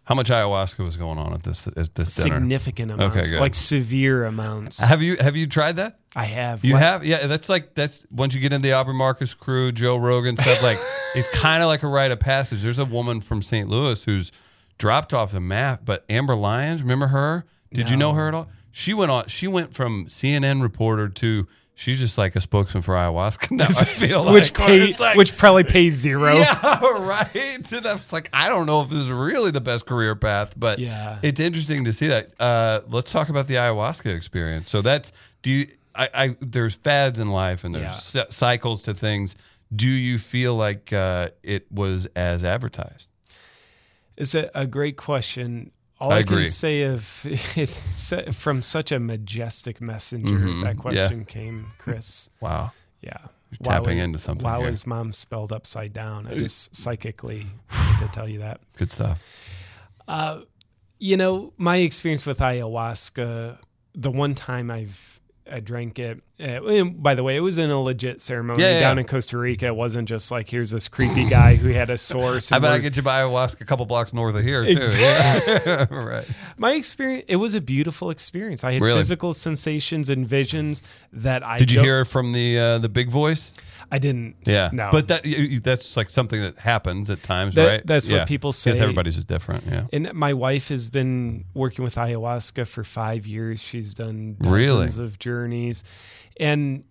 How 0.06 0.16
much 0.16 0.30
ayahuasca 0.30 0.80
was 0.86 0.96
going 0.96 1.18
on 1.18 1.34
at 1.34 1.44
this 1.44 1.68
at 1.68 1.96
this 1.96 2.16
dinner? 2.16 2.36
Significant 2.38 2.92
amounts, 2.94 3.18
Okay, 3.18 3.30
good. 3.30 3.42
like 3.42 3.54
severe 3.56 4.24
amounts. 4.24 4.80
Have 4.80 5.02
you 5.02 5.18
have 5.18 5.36
you 5.36 5.48
tried 5.48 5.76
that? 5.76 6.00
I 6.16 6.24
have. 6.24 6.64
You 6.64 6.74
Like- 6.76 6.82
have, 6.84 7.04
yeah. 7.06 7.28
That's 7.28 7.50
like 7.50 7.76
that's 7.76 8.06
once 8.10 8.34
you 8.34 8.40
get 8.40 8.54
into 8.54 8.64
the 8.68 8.74
Aubrey 8.74 8.94
Marcus 8.94 9.34
crew, 9.34 9.74
Joe 9.74 9.98
Rogan 9.98 10.38
stuff. 10.38 10.64
Like 10.64 10.80
it's 11.16 11.30
kind 11.32 11.62
of 11.62 11.68
like 11.68 11.84
a 11.84 11.88
rite 11.88 12.12
of 12.12 12.22
passage. 12.22 12.62
There's 12.62 12.80
a 12.80 12.86
woman 12.86 13.20
from 13.20 13.42
St. 13.42 13.68
Louis 13.68 14.02
who's 14.06 14.32
dropped 14.78 15.14
off 15.14 15.34
the 15.34 15.42
map, 15.42 15.82
but 15.84 16.06
Amber 16.10 16.36
Lyons, 16.36 16.82
remember 16.82 17.08
her? 17.08 17.46
Did 17.74 17.90
you 17.90 17.98
know 17.98 18.14
her 18.14 18.30
at 18.30 18.34
all? 18.34 18.48
She 18.72 18.94
went 18.94 19.12
on. 19.12 19.28
She 19.28 19.48
went 19.48 19.74
from 19.74 20.06
CNN 20.06 20.62
reporter 20.62 21.10
to 21.10 21.48
she's 21.78 22.00
just 22.00 22.18
like 22.18 22.36
a 22.36 22.42
spokesman 22.42 22.82
for 22.82 22.96
ayahuasca 22.96 23.52
now. 23.52 23.68
I 23.68 23.72
feel 23.86 24.24
like 24.24 24.34
which 24.34 24.54
pay, 24.54 24.94
like- 25.00 25.16
which 25.16 25.38
probably 25.38 25.64
pays 25.64 25.94
zero. 25.94 26.34
yeah, 26.38 26.60
right. 26.82 27.72
And 27.72 27.86
I 27.86 27.94
was 27.94 28.12
like, 28.12 28.30
I 28.34 28.50
don't 28.50 28.66
know 28.66 28.82
if 28.82 28.90
this 28.90 28.98
is 29.00 29.12
really 29.12 29.52
the 29.52 29.62
best 29.62 29.86
career 29.86 30.16
path, 30.16 30.54
but 30.58 30.80
Yeah. 30.80 31.20
it's 31.22 31.40
interesting 31.40 31.86
to 31.86 31.94
see 31.94 32.08
that. 32.08 32.32
Uh, 32.40 32.82
let's 32.90 33.12
talk 33.12 33.30
about 33.30 33.48
the 33.48 33.54
ayahuasca 33.56 34.14
experience. 34.14 34.70
So 34.70 34.82
that's 34.82 35.12
do 35.44 35.52
you? 35.52 35.68
I, 35.96 36.10
I 36.14 36.36
there's 36.42 36.76
fads 36.76 37.20
in 37.20 37.30
life 37.30 37.64
and 37.64 37.74
there's 37.74 37.86
Yeah. 38.16 38.24
cy- 38.24 38.30
cycles 38.30 38.84
to 38.84 38.94
things. 38.94 39.36
Do 39.76 39.90
you 39.90 40.18
feel 40.18 40.56
like 40.56 40.92
uh, 40.94 41.30
it 41.44 41.72
was 41.72 42.08
as 42.16 42.44
advertised? 42.44 43.12
It's 44.16 44.34
a, 44.34 44.50
a 44.56 44.66
great 44.66 44.98
question. 44.98 45.72
All 46.00 46.12
I 46.12 46.18
I, 46.20 46.24
can 46.24 46.46
say 46.46 46.84
of 46.84 47.22
it's 47.56 48.14
from 48.38 48.62
such 48.62 48.92
a 48.92 49.00
majestic 49.00 49.82
messenger 49.82 50.38
Mhm. 50.38 50.64
that 50.64 50.76
Yeah. 50.76 50.82
question 50.82 51.26
came, 51.26 51.68
Chris. 51.80 52.30
Wow. 52.42 52.72
Yeah. 53.02 53.18
You're 53.52 53.60
wow 53.62 53.80
tapping 53.80 53.98
is- 54.00 54.04
into 54.04 54.20
something 54.20 54.46
Wow 54.48 54.60
here. 54.62 54.70
is 54.70 54.86
mom 54.86 55.12
spelled 55.12 55.52
upside 55.54 55.94
down. 55.94 56.28
I 56.28 56.36
just 56.36 56.76
psychically 56.76 57.48
to 58.00 58.10
tell 58.14 58.28
you 58.28 58.40
that. 58.40 58.60
Good 58.78 58.92
stuff. 58.92 59.20
You 61.00 61.16
know, 61.16 61.54
my 61.58 61.78
experience 61.78 62.26
with 62.26 62.40
ayahuasca, 62.40 63.60
the 63.94 64.12
one 64.12 64.34
time 64.34 64.72
I've 64.72 65.20
I 65.52 65.60
drank 65.60 66.00
it. 66.00 66.22
Uh, 66.40 66.64
and 66.68 67.02
by 67.02 67.16
the 67.16 67.24
way, 67.24 67.36
it 67.36 67.40
was 67.40 67.58
in 67.58 67.72
a 67.72 67.82
legit 67.82 68.22
ceremony 68.22 68.62
Yeah, 68.62 68.74
yeah, 68.76 68.80
down 68.82 68.98
yeah. 68.98 69.02
in 69.02 69.08
Costa 69.08 69.38
Rica. 69.38 69.68
It 69.68 69.76
wasn't 69.76 70.08
just 70.08 70.30
like 70.30 70.50
here's 70.50 70.70
this 70.72 70.88
creepy 70.88 71.28
guy 71.28 71.56
who 71.56 71.70
had 71.70 71.90
a 71.90 71.98
source. 71.98 72.52
I 72.54 72.60
bet 72.60 72.72
I 72.72 72.78
get 72.80 72.96
you 72.96 73.02
by 73.04 73.22
ayahuasca 73.22 73.62
a 73.62 73.66
couple 73.66 73.86
blocks 73.86 74.14
north 74.14 74.36
of 74.36 74.44
here 74.44 74.64
too. 74.64 74.70
Exactly. 74.80 75.88
Right. 75.98 76.26
my 76.58 76.74
experience 76.74 77.26
it 77.28 77.38
was 77.38 77.54
a 77.54 77.62
beautiful 77.62 78.10
experience 78.10 78.64
i 78.64 78.72
had 78.74 78.82
Really? 78.82 79.00
physical 79.00 79.34
sensations 79.34 80.10
and 80.10 80.28
visions 80.28 80.82
that 81.14 81.44
i 81.44 81.58
Did 81.58 81.72
you 81.72 81.80
hear 81.82 82.06
from 82.06 82.32
the 82.34 82.60
uh, 82.60 82.78
the 82.80 82.90
big 82.90 83.10
voice? 83.10 83.54
I 83.92 83.98
didn't 84.00 84.36
Yeah, 84.46 84.70
no 84.74 84.90
But 84.92 85.08
that 85.10 85.24
that's 85.64 85.96
like 85.98 86.10
something 86.10 86.42
that 86.42 86.58
happens 86.58 87.10
at 87.10 87.24
times, 87.24 87.56
That- 87.56 87.68
right? 87.68 87.82
that's 87.86 88.10
what 88.12 88.28
people 88.28 88.54
say. 88.54 88.72
everybody's 88.72 89.18
is 89.18 89.26
different. 89.26 89.64
Yeah. 89.66 89.88
and 89.94 90.14
my 90.14 90.34
wife 90.34 90.70
has 90.70 90.90
been 90.90 91.46
working 91.54 91.84
with 91.86 91.96
ayahuasca 91.96 92.68
for 92.68 92.84
five 92.84 93.26
years 93.26 93.62
she's 93.62 93.94
done 93.94 94.36
dozens 94.42 94.52
Really? 94.98 95.06
of 95.06 95.20
journeys 95.20 95.84
and 96.40 96.84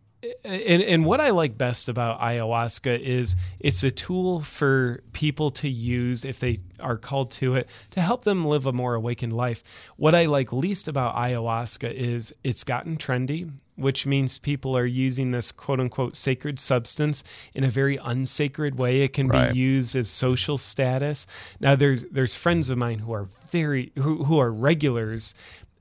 and, 0.45 0.83
and 0.83 1.05
what 1.05 1.21
I 1.21 1.31
like 1.31 1.57
best 1.59 1.89
about 1.89 2.21
ayahuasca 2.21 2.99
is 3.01 3.37
it's 3.61 3.83
a 3.85 3.91
tool 3.91 4.41
for 4.41 5.01
people 5.13 5.51
to 5.53 5.69
use 5.69 6.25
if 6.25 6.41
they 6.41 6.61
are 6.81 6.97
called 6.97 7.31
to 7.33 7.55
it 7.55 7.69
to 7.91 8.01
help 8.01 8.25
them 8.25 8.45
live 8.45 8.67
a 8.67 8.73
more 8.73 8.95
awakened 8.95 9.33
life. 9.35 9.63
What 9.97 10.15
I 10.15 10.27
like 10.27 10.53
least 10.53 10.89
about 10.89 11.15
ayahuasca 11.17 11.93
is 11.93 12.35
it's 12.43 12.65
gotten 12.65 12.97
trendy, 12.97 13.51
which 13.77 14.07
means 14.07 14.39
people 14.39 14.77
are 14.77 14.87
using 14.87 15.31
this 15.31 15.53
quote 15.53 15.81
unquote 15.81 16.17
sacred 16.17 16.59
substance 16.59 17.23
in 17.55 17.63
a 17.63 17.69
very 17.69 17.99
unsacred 18.03 18.79
way. 18.79 19.03
It 19.03 19.13
can 19.13 19.29
Right. 19.29 19.53
be 19.53 19.59
used 19.59 19.95
as 19.95 20.09
social 20.09 20.57
status. 20.59 21.27
Now 21.61 21.77
there's 21.77 22.05
there's 22.05 22.35
friends 22.35 22.71
of 22.71 22.79
mine 22.79 23.01
who 23.01 23.13
are 23.13 23.29
very 23.51 23.93
who, 23.97 24.25
who 24.25 24.39
are 24.41 24.51
regulars 24.51 25.35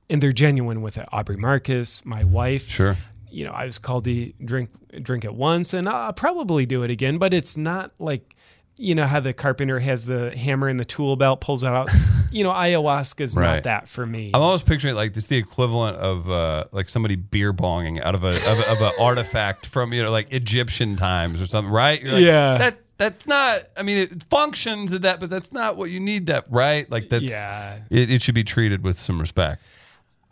and 0.09 0.21
they're 0.21 0.33
genuine 0.33 0.81
with 0.81 0.97
it. 0.97 1.07
Aubrey 1.11 1.37
Marcus, 1.37 2.05
my 2.05 2.23
wife 2.23 2.69
Sure. 2.69 2.97
You 3.35 3.43
know, 3.43 3.51
I 3.51 3.65
was 3.65 3.77
called 3.79 4.05
to 4.05 4.31
drink 4.43 4.69
drink 5.01 5.25
it 5.25 5.33
once, 5.35 5.73
and 5.73 5.89
I'll 5.89 6.13
probably 6.13 6.65
do 6.65 6.83
it 6.83 6.89
again. 6.89 7.17
But 7.17 7.33
it's 7.33 7.57
not 7.57 7.91
like, 7.99 8.33
you 8.77 8.95
know, 8.95 9.05
how 9.05 9.19
the 9.19 9.33
carpenter 9.33 9.79
has 9.79 10.05
the 10.05 10.35
hammer 10.35 10.69
and 10.69 10.79
the 10.79 10.85
tool 10.85 11.17
belt, 11.17 11.41
pulls 11.41 11.63
it 11.63 11.67
out. 11.67 11.89
you 12.31 12.45
know, 12.45 12.51
ayahuasca 12.51 13.19
is 13.21 13.35
Right. 13.35 13.55
not 13.55 13.63
that 13.63 13.89
for 13.89 14.05
me. 14.05 14.31
I'm 14.33 14.41
always 14.41 14.63
picturing 14.63 14.93
it 14.93 14.95
like 14.95 15.17
it's 15.17 15.27
the 15.27 15.37
equivalent 15.37 15.97
of 15.97 16.29
uh, 16.29 16.65
like 16.71 16.87
somebody 16.87 17.17
beer 17.17 17.51
bonging 17.53 18.01
out 18.01 18.15
of 18.15 18.23
a 18.23 18.29
of, 18.29 18.59
of 18.69 18.81
an 18.81 18.91
artifact 19.01 19.65
from 19.65 19.91
you 19.91 20.01
know 20.01 20.11
like 20.11 20.31
Egyptian 20.31 20.95
times 20.95 21.41
or 21.41 21.45
something, 21.45 21.71
right? 21.71 22.01
You're 22.01 22.13
like, 22.13 22.23
Yeah. 22.23 22.57
That 22.57 22.79
that's 22.97 23.27
not. 23.27 23.63
I 23.75 23.83
mean, 23.83 23.97
it 23.97 24.23
functions 24.29 24.93
at 24.93 25.01
that, 25.01 25.19
but 25.19 25.29
that's 25.29 25.51
not 25.51 25.75
what 25.75 25.89
you 25.89 25.99
need. 25.99 26.27
That 26.27 26.45
right? 26.49 26.89
Like 26.89 27.09
that's 27.09 27.25
Yeah. 27.25 27.79
It, 27.89 28.09
it 28.09 28.21
should 28.21 28.35
be 28.35 28.45
treated 28.45 28.81
with 28.81 28.97
some 28.97 29.19
respect. 29.19 29.61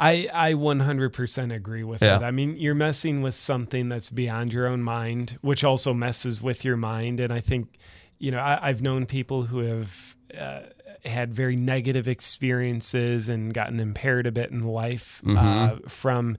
I 0.03 0.29
I 0.33 0.53
100% 0.53 1.53
agree 1.55 1.83
with 1.83 2.01
Yeah. 2.01 2.17
it. 2.17 2.23
I 2.23 2.31
mean, 2.31 2.57
you're 2.57 2.75
messing 2.75 3.21
with 3.21 3.35
something 3.35 3.89
that's 3.89 4.09
beyond 4.09 4.51
your 4.53 4.67
own 4.67 4.83
mind, 4.83 5.37
which 5.41 5.63
also 5.63 5.93
messes 5.93 6.41
with 6.41 6.65
your 6.65 6.77
mind. 6.77 7.19
And 7.19 7.31
I 7.31 7.39
think, 7.39 7.75
you 8.19 8.31
know, 8.31 8.39
I, 8.39 8.69
I've 8.69 8.81
known 8.81 9.05
people 9.05 9.43
who 9.43 9.59
have 9.59 10.15
uh, 10.39 10.61
had 11.05 11.33
very 11.33 11.55
negative 11.55 12.07
experiences 12.07 13.29
and 13.29 13.53
gotten 13.53 13.79
impaired 13.79 14.27
a 14.27 14.31
bit 14.31 14.51
in 14.51 14.63
life 14.63 15.21
uh, 15.27 15.77
from. 15.87 16.37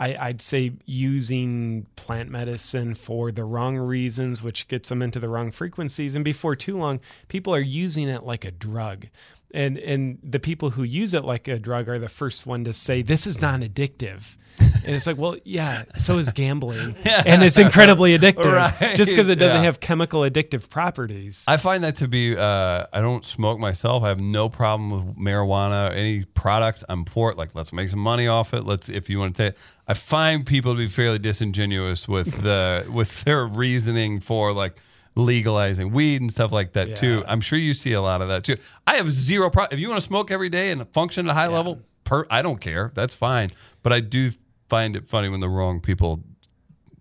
I, 0.00 0.14
I'd 0.28 0.40
say 0.40 0.74
using 0.86 1.84
plant 1.96 2.30
medicine 2.30 2.94
for 2.94 3.32
the 3.32 3.42
wrong 3.42 3.76
reasons, 3.76 4.44
which 4.44 4.68
gets 4.68 4.90
them 4.90 5.02
into 5.02 5.18
the 5.18 5.28
wrong 5.28 5.50
frequencies. 5.50 6.14
And 6.14 6.24
before 6.24 6.54
too 6.54 6.76
long, 6.78 7.00
people 7.26 7.52
are 7.52 7.58
using 7.60 8.08
it 8.08 8.22
like 8.22 8.44
a 8.44 8.52
drug. 8.52 9.06
And 9.52 9.78
and 9.78 10.18
the 10.22 10.40
people 10.40 10.70
who 10.70 10.82
use 10.82 11.14
it 11.14 11.24
like 11.24 11.48
a 11.48 11.58
drug 11.58 11.88
are 11.88 11.98
the 11.98 12.08
first 12.08 12.46
one 12.46 12.64
to 12.64 12.72
say 12.72 13.02
this 13.02 13.26
is 13.26 13.40
non 13.40 13.62
addictive. 13.62 14.36
And 14.60 14.94
it's 14.96 15.06
like, 15.06 15.18
well, 15.18 15.36
yeah, 15.44 15.84
so 15.96 16.18
is 16.18 16.32
gambling. 16.32 16.94
And 17.04 17.42
it's 17.42 17.58
incredibly 17.58 18.16
addictive. 18.16 18.52
Right, 18.52 18.96
Just 18.96 19.10
because 19.10 19.28
it 19.28 19.36
doesn't 19.36 19.58
yeah. 19.58 19.64
have 19.64 19.80
chemical 19.80 20.20
addictive 20.22 20.70
properties. 20.70 21.44
I 21.46 21.56
find 21.56 21.84
that 21.84 21.96
to 21.96 22.08
be. 22.08 22.36
Uh, 22.36 22.86
I 22.92 23.00
don't 23.00 23.24
smoke 23.24 23.58
myself. 23.58 24.02
I 24.02 24.08
have 24.08 24.20
no 24.20 24.48
problem 24.48 24.90
with 24.90 25.16
marijuana. 25.16 25.90
Or 25.90 25.92
any 25.92 26.24
products, 26.24 26.84
I'm 26.88 27.04
for 27.04 27.30
it. 27.30 27.36
Like, 27.36 27.54
let's 27.54 27.72
make 27.72 27.90
some 27.90 28.00
money 28.00 28.28
off 28.28 28.54
it. 28.54 28.64
Let's, 28.64 28.88
if 28.88 29.10
you 29.10 29.18
want 29.18 29.36
to 29.36 29.50
take. 29.50 29.60
I 29.86 29.94
find 29.94 30.46
people 30.46 30.72
to 30.74 30.78
be 30.78 30.86
fairly 30.86 31.18
disingenuous 31.18 32.08
with 32.08 32.42
the 32.42 32.86
with 32.92 33.24
their 33.24 33.46
reasoning 33.46 34.20
for 34.20 34.52
like 34.52 34.76
legalizing 35.18 35.90
weed 35.90 36.20
and 36.20 36.30
stuff 36.32 36.52
like 36.52 36.72
that 36.74 36.96
too. 36.96 37.24
I'm 37.26 37.40
sure 37.40 37.58
you 37.58 37.74
see 37.74 37.92
a 37.92 38.00
lot 38.00 38.22
of 38.22 38.28
that 38.28 38.44
too. 38.44 38.56
I 38.86 38.94
have 38.94 39.10
zero 39.10 39.50
problem. 39.50 39.76
If 39.76 39.80
you 39.80 39.88
want 39.88 40.00
to 40.00 40.06
smoke 40.06 40.30
every 40.30 40.48
day 40.48 40.70
and 40.70 40.86
function 40.92 41.28
at 41.28 41.32
a 41.32 41.34
high 41.34 41.48
level, 41.48 41.80
per, 42.04 42.24
I 42.30 42.40
don't 42.42 42.60
care. 42.60 42.92
That's 42.94 43.14
fine. 43.14 43.50
But 43.82 43.92
I 43.92 44.00
do 44.00 44.30
find 44.68 44.94
it 44.96 45.06
funny 45.08 45.28
when 45.28 45.40
the 45.40 45.48
wrong 45.48 45.80
people 45.80 46.22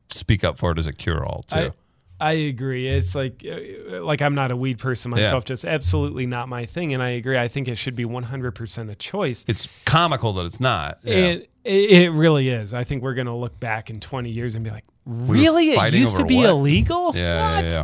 speak 0.10 0.44
up 0.44 0.58
for 0.58 0.72
it 0.72 0.80
as 0.80 0.88
a 0.88 0.94
cure 0.94 1.24
all 1.26 1.44
too. 1.44 1.56
I, 1.56 1.72
I 2.20 2.32
agree. 2.34 2.88
It's 2.88 3.14
like 3.14 3.46
uh, 3.48 4.02
like 4.02 4.24
I'm 4.24 4.34
not 4.34 4.50
a 4.50 4.56
weed 4.56 4.80
person 4.80 5.12
myself. 5.12 5.46
Just 5.46 5.64
absolutely 5.66 6.26
not 6.26 6.50
my 6.50 6.66
thing. 6.66 6.94
And 6.94 7.04
I 7.04 7.10
agree. 7.10 7.38
I 7.38 7.48
think 7.48 7.68
it 7.68 7.78
should 7.78 7.96
be 7.96 8.06
100% 8.06 8.92
a 8.92 8.96
choice. 8.96 9.46
it's 9.48 9.70
comical 9.86 10.34
that 10.34 10.46
it's 10.48 10.60
not. 10.60 10.98
Yeah. 11.04 11.16
It, 11.16 11.50
it 11.64 12.12
really 12.14 12.50
is. 12.50 12.74
I 12.74 12.84
think 12.86 13.04
we're 13.04 13.14
going 13.14 13.28
to 13.28 13.36
look 13.36 13.60
back 13.60 13.90
in 13.90 14.00
20 14.00 14.30
years 14.32 14.56
and 14.56 14.64
be 14.64 14.72
like, 14.72 14.86
really? 15.06 15.72
It 15.72 15.94
used 15.94 16.16
to 16.18 16.26
be 16.26 16.38
what? 16.38 16.50
illegal? 16.50 17.12
yeah, 17.14 17.56
What? 17.56 17.66
yeah, 17.66 17.70
yeah. 17.72 17.84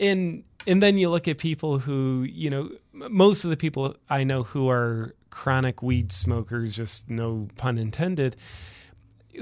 And 0.00 0.44
and 0.66 0.82
then 0.82 0.98
you 0.98 1.10
look 1.10 1.28
at 1.28 1.38
people 1.38 1.78
who 1.78 2.26
you 2.28 2.50
know 2.50 2.70
most 2.92 3.44
of 3.44 3.50
the 3.50 3.56
people 3.56 3.94
i 4.08 4.24
know 4.24 4.42
who 4.42 4.68
are 4.68 5.14
chronic 5.30 5.82
weed 5.82 6.12
smokers 6.12 6.74
just 6.74 7.08
no 7.10 7.48
pun 7.56 7.78
intended 7.78 8.36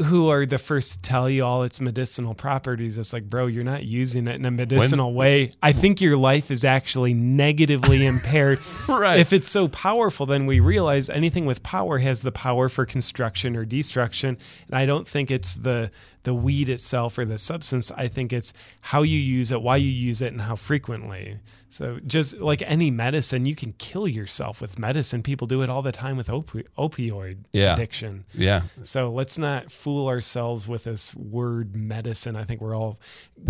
who 0.03 0.29
are 0.29 0.45
the 0.45 0.59
first 0.59 0.93
to 0.93 0.99
tell 1.01 1.29
you 1.31 1.45
all 1.45 1.63
its 1.63 1.81
medicinal 1.81 2.35
properties. 2.35 2.99
It's 2.99 3.13
like 3.13 3.29
bro 3.29 3.47
you're 3.47 3.65
not 3.65 3.85
using 3.85 4.27
it 4.27 4.35
in 4.35 4.45
a 4.45 4.51
medicinal 4.51 5.13
way. 5.13 5.53
I 5.63 5.73
think 5.73 6.01
your 6.01 6.17
life 6.17 6.51
is 6.51 6.65
actually 6.65 7.15
negatively 7.15 8.05
impaired. 8.07 8.59
Right. 8.87 9.19
if 9.19 9.33
it's 9.33 9.49
so 9.49 9.69
powerful 9.69 10.27
then 10.27 10.47
we 10.47 10.61
realize 10.61 11.09
anything 11.09 11.47
with 11.47 11.63
power 11.63 11.99
has 11.99 12.21
the 12.21 12.33
power 12.33 12.69
for 12.69 12.85
construction 12.85 13.57
or 13.57 13.65
destruction. 13.65 14.39
And 14.67 14.77
i 14.77 14.87
don't 14.87 15.07
think 15.07 15.31
it's 15.31 15.55
the 15.55 15.91
the 16.25 16.35
weed 16.35 16.69
itself 16.69 17.17
or 17.17 17.25
the 17.25 17.39
substance 17.39 17.91
i 17.93 18.09
think 18.09 18.33
it's 18.33 18.53
how 18.81 19.03
you 19.03 19.19
use 19.19 19.53
it 19.53 19.63
why 19.63 19.77
you 19.77 19.89
use 19.91 20.21
it 20.21 20.33
and 20.33 20.41
how 20.43 20.57
frequently 20.57 21.39
so 21.69 21.99
just 22.07 22.39
like 22.41 22.63
any 22.67 22.91
medicine 22.91 23.47
you 23.47 23.55
can 23.57 23.73
kill 23.79 24.07
yourself 24.07 24.61
with 24.61 24.79
medicine 24.79 25.23
people 25.23 25.47
do 25.47 25.61
it 25.63 25.69
all 25.71 25.83
the 25.83 25.91
time 25.93 26.17
with 26.17 26.29
opi- 26.29 26.67
opioid 26.79 27.37
Yeah. 27.53 27.73
addiction 27.75 28.25
Yeah. 28.35 28.63
so 28.83 29.11
let's 29.11 29.39
not 29.39 29.73
fool 29.73 30.07
ourselves 30.09 30.69
with 30.69 30.85
this 30.85 31.15
word 31.17 31.75
medicine. 31.75 32.37
I 32.37 32.45
think 32.45 32.61
we're 32.61 32.77
all 32.77 33.01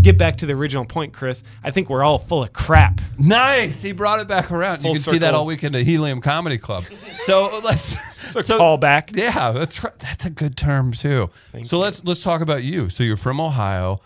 get 0.00 0.16
back 0.16 0.36
to 0.38 0.46
the 0.46 0.54
original 0.54 0.84
point, 0.86 1.12
Chris. 1.12 1.42
I 1.62 1.70
think 1.70 1.90
we're 1.90 2.02
all 2.02 2.18
full 2.18 2.42
of 2.42 2.52
crap. 2.52 3.00
Nice. 3.18 3.82
He 3.82 3.92
brought 3.92 4.20
it 4.20 4.28
back 4.28 4.50
around. 4.50 4.78
Full 4.78 4.90
you 4.90 4.94
can 4.94 5.02
see 5.02 5.18
that 5.18 5.26
circle. 5.28 5.40
all 5.40 5.46
weekend 5.46 5.76
at 5.76 5.82
Helium 5.82 6.20
Comedy 6.20 6.56
Club. 6.58 6.84
So 7.24 7.60
let's 7.64 7.96
so, 8.30 8.56
Call 8.56 8.76
back. 8.76 9.10
Yeah, 9.14 9.52
that's 9.52 9.82
right. 9.82 9.98
That's 9.98 10.24
a 10.24 10.30
good 10.30 10.56
term 10.56 10.92
too. 10.92 11.30
so 11.64 11.78
let's 11.78 12.04
let's 12.04 12.22
talk 12.22 12.40
about 12.40 12.62
you. 12.62 12.88
So 12.90 13.02
you're 13.02 13.16
from 13.16 13.40
Ohio. 13.40 14.00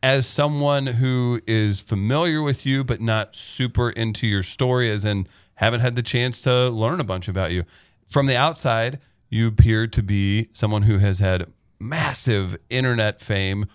As 0.00 0.28
someone 0.28 0.86
who 0.86 1.40
is 1.46 1.80
familiar 1.80 2.40
with 2.40 2.64
you 2.64 2.84
but 2.84 3.00
not 3.00 3.34
super 3.34 3.90
into 3.90 4.28
your 4.28 4.44
story, 4.44 4.90
as 4.90 5.04
in 5.04 5.26
haven't 5.54 5.80
had 5.80 5.96
the 5.96 6.02
chance 6.02 6.40
to 6.42 6.68
learn 6.68 7.00
a 7.00 7.04
bunch 7.04 7.26
about 7.26 7.50
you. 7.50 7.64
From 8.06 8.26
the 8.26 8.36
outside, 8.36 9.00
you 9.28 9.48
appear 9.48 9.88
to 9.88 10.02
be 10.02 10.48
someone 10.52 10.82
who 10.82 10.98
has 10.98 11.18
had 11.18 11.46
massive 11.80 12.56
internet 12.70 13.20
fame 13.20 13.66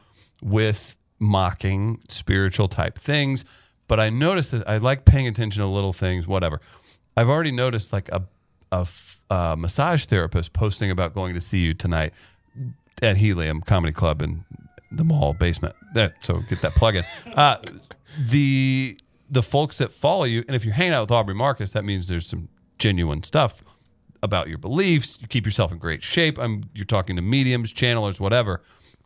with 0.42 0.98
mocking 1.20 2.02
spiritual 2.08 2.70
type 2.70 2.98
things. 2.98 3.44
But 3.88 4.00
I 4.00 4.10
noticed 4.10 4.52
that 4.52 4.68
I 4.68 4.78
like 4.78 5.04
paying 5.04 5.28
attention 5.28 5.62
to 5.62 5.68
little 5.68 5.94
things, 5.94 6.26
whatever. 6.26 6.62
I've 7.18 7.30
already 7.30 7.52
noticed 7.52 7.92
like 7.94 8.10
a, 8.10 8.24
a 8.74 8.82
f- 8.82 9.22
uh, 9.30 9.56
massage 9.58 10.06
therapist 10.06 10.54
posting 10.54 10.92
about 10.92 11.14
going 11.14 11.34
to 11.34 11.42
see 11.42 11.60
you 11.60 11.74
tonight 11.74 12.14
at 13.02 13.18
Helium 13.18 13.62
Comedy 13.62 13.94
Club 13.94 14.22
in 14.22 14.44
the 14.92 15.04
mall 15.04 15.34
basement. 15.34 15.76
That 15.94 16.24
so 16.24 16.40
get 16.50 16.62
that 16.62 16.74
plug 16.76 16.96
in. 16.96 17.04
Uh, 17.36 17.58
the 18.30 18.98
the 19.30 19.42
folks 19.42 19.80
that 19.80 19.92
follow 19.92 20.26
you, 20.26 20.44
and 20.48 20.56
if 20.56 20.66
you're 20.66 20.74
hanging 20.74 20.94
out 20.94 21.02
with 21.02 21.12
Aubrey 21.12 21.34
Marcus, 21.34 21.72
that 21.72 21.84
means 21.84 22.08
there's 22.08 22.28
some 22.28 22.48
genuine 22.78 23.24
stuff 23.24 23.64
about 24.22 24.48
your 24.50 24.60
beliefs. 24.60 25.18
You 25.20 25.28
keep 25.28 25.46
yourself 25.46 25.72
in 25.72 25.80
great 25.80 26.04
shape. 26.04 26.38
I'm 26.38 26.64
you're 26.74 26.86
talking 26.86 27.16
to 27.16 27.22
mediums, 27.24 27.74
channelers, 27.74 28.20
whatever. 28.20 28.62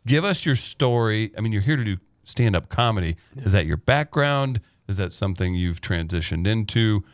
Give 0.06 0.24
us 0.24 0.44
your 0.44 0.56
story. 0.56 1.32
I 1.38 1.40
mean, 1.40 1.52
you're 1.52 1.62
here 1.62 1.76
to 1.76 1.84
do 1.84 1.96
stand 2.24 2.54
up 2.54 2.68
comedy. 2.68 3.16
Is 3.36 3.52
that 3.52 3.64
your 3.64 3.78
background? 3.78 4.60
Is 4.88 4.98
that 4.98 5.12
something 5.12 5.54
you've 5.54 5.80
transitioned 5.80 6.46
into? 6.46 7.04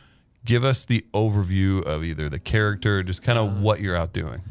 Give 0.45 0.63
us 0.63 0.85
the 0.85 1.05
overview 1.13 1.83
of 1.83 2.03
either 2.03 2.29
the 2.29 2.39
character, 2.39 3.03
just 3.03 3.23
kind 3.23 3.37
of 3.39 3.59
what 3.61 3.81
you're 3.81 3.95
out 3.97 4.13
doing. 4.13 4.41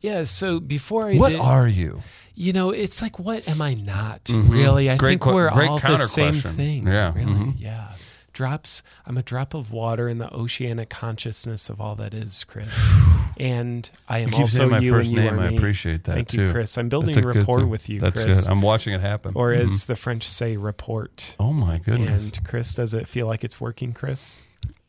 Yeah. 0.00 0.24
So 0.24 0.60
before 0.60 1.06
I 1.08 1.14
What 1.16 1.30
did, 1.30 1.40
are 1.40 1.66
you? 1.68 2.02
you 2.34 2.52
know, 2.52 2.70
it's 2.70 3.00
like, 3.00 3.18
what 3.18 3.48
am 3.48 3.62
I 3.62 3.74
not 3.74 4.28
really? 4.28 4.90
I 4.90 4.94
Mm-hmm. 4.94 4.98
Great 4.98 5.10
think 5.12 5.22
que- 5.22 5.32
we're 5.32 5.48
all 5.48 5.78
the 5.78 5.98
same 5.98 6.32
question. 6.40 6.50
thing. 6.52 6.86
Yeah, 6.86 7.12
Really. 7.14 7.32
mhm. 7.32 7.54
Yeah. 7.58 7.92
Drops. 8.32 8.82
I'm 9.06 9.16
a 9.16 9.22
drop 9.22 9.54
of 9.54 9.72
water 9.72 10.10
in 10.10 10.18
the 10.18 10.30
oceanic 10.30 10.90
consciousness 10.90 11.70
of 11.70 11.80
all 11.80 11.94
that 11.94 12.12
is, 12.12 12.44
Chris. 12.44 12.92
and 13.40 13.88
I 14.10 14.18
am 14.18 14.28
You 14.28 14.32
keep 14.32 14.40
also 14.42 14.56
saying 14.58 14.70
my 14.70 14.78
you 14.80 14.90
first 14.90 15.08
and 15.12 15.18
you 15.18 15.24
name. 15.24 15.38
are 15.40 15.44
I 15.44 15.48
me. 15.50 15.56
appreciate 15.56 16.04
that 16.04 16.12
Thank 16.16 16.28
too. 16.28 16.42
you, 16.46 16.52
Chris. 16.52 16.76
I'm 16.76 16.90
building 16.90 17.18
rapport 17.24 17.64
with 17.64 17.88
you, 17.88 18.00
That's 18.00 18.22
Chris. 18.22 18.42
good. 18.42 18.50
I'm 18.50 18.60
watching 18.60 18.92
it 18.92 19.00
happen. 19.00 19.32
or 19.34 19.52
Mhm. 19.52 19.60
as 19.64 19.84
the 19.84 19.96
French 19.96 20.28
say, 20.28 20.58
report. 20.58 21.34
oh 21.40 21.54
my 21.54 21.78
goodness, 21.78 22.24
And 22.24 22.44
Chris, 22.44 22.74
does 22.74 22.92
it 22.92 23.08
feel 23.08 23.26
like 23.26 23.42
it's 23.42 23.58
working, 23.58 23.94
Chris? 23.94 24.40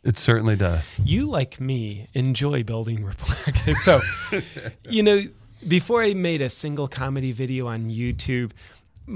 It 0.04 0.18
certainly 0.18 0.56
does. 0.56 0.84
You, 1.04 1.26
like 1.26 1.60
me, 1.60 2.08
enjoy 2.14 2.64
building 2.64 3.06
rapport. 3.06 3.36
So, 3.76 4.00
you 4.90 5.04
know, 5.04 5.22
before 5.68 6.04
I 6.04 6.14
made 6.14 6.42
a 6.42 6.50
single 6.50 6.88
comedy 6.88 7.32
video 7.32 7.68
on 7.68 7.90
YouTube, 7.90 8.52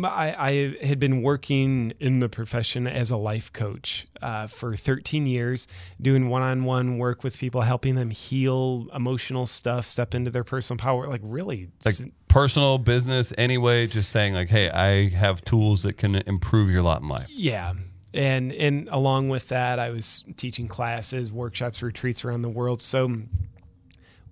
I 0.03 0.77
had 0.81 0.99
been 0.99 1.21
working 1.21 1.91
in 1.99 2.19
the 2.19 2.29
profession 2.29 2.87
as 2.87 3.11
a 3.11 3.17
life 3.17 3.51
coach 3.51 4.07
uh, 4.21 4.47
for 4.47 4.75
13 4.75 5.27
years, 5.27 5.67
doing 6.01 6.29
one 6.29 6.41
on 6.41 6.63
one 6.63 6.97
work 6.97 7.23
with 7.23 7.37
people, 7.37 7.61
helping 7.61 7.95
them 7.95 8.09
heal 8.09 8.87
emotional 8.95 9.45
stuff, 9.45 9.85
step 9.85 10.15
into 10.15 10.31
their 10.31 10.45
personal 10.45 10.77
power. 10.77 11.07
Like, 11.07 11.21
really, 11.23 11.69
Like 11.83 11.95
personal 12.29 12.77
business 12.77 13.33
anyway. 13.37 13.87
Just 13.87 14.11
saying 14.11 14.33
like, 14.33 14.49
hey, 14.49 14.69
I 14.69 15.09
have 15.09 15.41
tools 15.43 15.83
that 15.83 15.93
can 15.93 16.15
improve 16.15 16.69
your 16.69 16.81
lot 16.83 17.01
in 17.01 17.09
life. 17.09 17.27
Yeah. 17.29 17.73
And 18.13 18.51
and 18.53 18.89
along 18.91 19.29
with 19.29 19.47
that, 19.49 19.79
I 19.79 19.89
was 19.91 20.23
teaching 20.37 20.67
classes, 20.67 21.31
workshops, 21.31 21.81
retreats 21.81 22.25
around 22.25 22.41
the 22.41 22.49
world. 22.49 22.81
So 22.81 23.21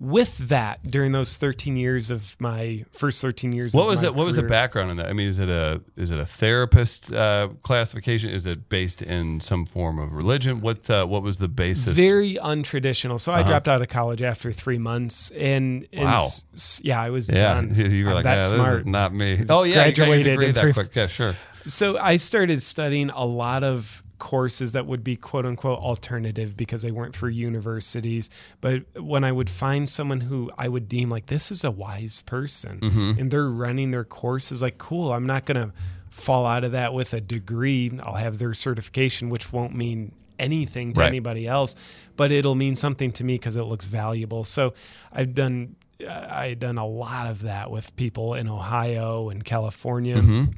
with 0.01 0.37
that, 0.47 0.81
during 0.83 1.11
those 1.11 1.35
13 1.35 1.75
years 1.75 2.09
of 2.09 2.37
my 2.39 2.85
first 2.93 3.21
13 3.21 3.51
years, 3.51 3.73
What 3.73 3.85
was 3.85 4.01
it? 4.01 4.15
What 4.15 4.25
was 4.25 4.37
the 4.37 4.43
background 4.43 4.91
in 4.91 4.97
that? 4.97 5.07
I 5.07 5.13
mean, 5.13 5.27
is 5.27 5.39
it 5.39 5.49
a 5.49 5.81
is 5.97 6.09
it 6.11 6.17
a 6.19 6.25
therapist 6.25 7.11
uh, 7.11 7.49
classification? 7.63 8.29
Is 8.29 8.45
it 8.45 8.69
based 8.69 9.01
in 9.01 9.41
some 9.41 9.65
form 9.65 9.99
of 9.99 10.13
religion? 10.13 10.61
What 10.61 10.89
uh, 10.89 11.05
what 11.05 11.21
was 11.21 11.37
the 11.39 11.49
basis? 11.49 11.95
Very 11.97 12.35
untraditional. 12.35 13.19
So 13.19 13.33
I 13.33 13.43
dropped 13.43 13.67
out 13.67 13.81
of 13.81 13.89
college 13.89 14.21
after 14.21 14.53
three 14.53 14.77
months, 14.77 15.31
and, 15.31 15.85
and 15.91 16.07
Uh-huh. 16.07 16.17
Wow. 16.19 16.27
s- 16.53 16.79
yeah, 16.81 17.01
I 17.01 17.09
was 17.09 17.29
yeah, 17.29 17.55
done. 17.55 17.73
you 17.91 18.05
were 18.05 18.13
like, 18.13 18.23
that 18.23 18.35
yeah, 18.35 18.41
smart. 18.43 18.85
not 18.85 19.13
me. 19.13 19.45
Oh 19.49 19.63
yeah, 19.63 19.85
you 19.85 19.91
got 19.93 19.97
your 19.97 20.05
Graduated 20.07 20.39
degree 20.39 20.51
that 20.51 20.73
quick. 20.75 20.95
Yeah, 20.95 21.07
sure. 21.07 21.35
So 21.69 21.97
I 21.97 22.17
started 22.17 22.61
studying 22.61 23.09
a 23.11 23.25
lot 23.25 23.63
of 23.63 24.03
courses 24.17 24.73
that 24.73 24.85
would 24.85 25.01
be 25.03 25.15
quote 25.15 25.45
unquote 25.45 25.79
alternative 25.79 26.57
because 26.57 26.81
they 26.81 26.91
weren't 26.91 27.15
through 27.15 27.29
universities. 27.29 28.29
But 28.59 28.83
when 29.01 29.23
I 29.23 29.31
would 29.31 29.49
find 29.49 29.87
someone 29.87 30.19
who 30.19 30.51
I 30.57 30.67
would 30.67 30.89
deem 30.89 31.09
like 31.09 31.27
this 31.27 31.51
is 31.51 31.63
a 31.63 31.71
wise 31.71 32.21
person 32.25 32.79
Mm-hmm. 32.81 33.19
and 33.19 33.31
they're 33.31 33.49
running 33.49 33.91
their 33.91 34.03
courses, 34.03 34.61
like, 34.61 34.77
cool, 34.77 35.13
I'm 35.13 35.25
not 35.25 35.45
going 35.45 35.55
to 35.69 35.73
fall 36.09 36.45
out 36.45 36.65
of 36.65 36.73
that 36.73 36.93
with 36.93 37.13
a 37.13 37.21
degree. 37.21 37.89
I'll 38.03 38.15
have 38.15 38.39
their 38.39 38.53
certification, 38.53 39.29
which 39.29 39.53
won't 39.53 39.73
mean 39.73 40.11
anything 40.37 40.91
to 40.93 40.99
Right. 41.01 41.07
anybody 41.07 41.47
else, 41.47 41.75
but 42.17 42.31
it'll 42.31 42.55
mean 42.55 42.75
something 42.75 43.11
to 43.13 43.23
me 43.23 43.35
because 43.35 43.55
it 43.55 43.63
looks 43.63 43.87
valuable. 43.87 44.43
So 44.43 44.73
I've 45.13 45.33
done. 45.33 45.75
I 46.07 46.47
had 46.47 46.59
done 46.59 46.77
a 46.77 46.85
lot 46.87 47.27
of 47.27 47.41
that 47.41 47.71
with 47.71 47.93
people 47.97 48.33
in 48.33 48.47
Ohio 48.47 49.29
and 49.29 49.43
California. 49.43 50.15
Mm-hmm. 50.15 50.51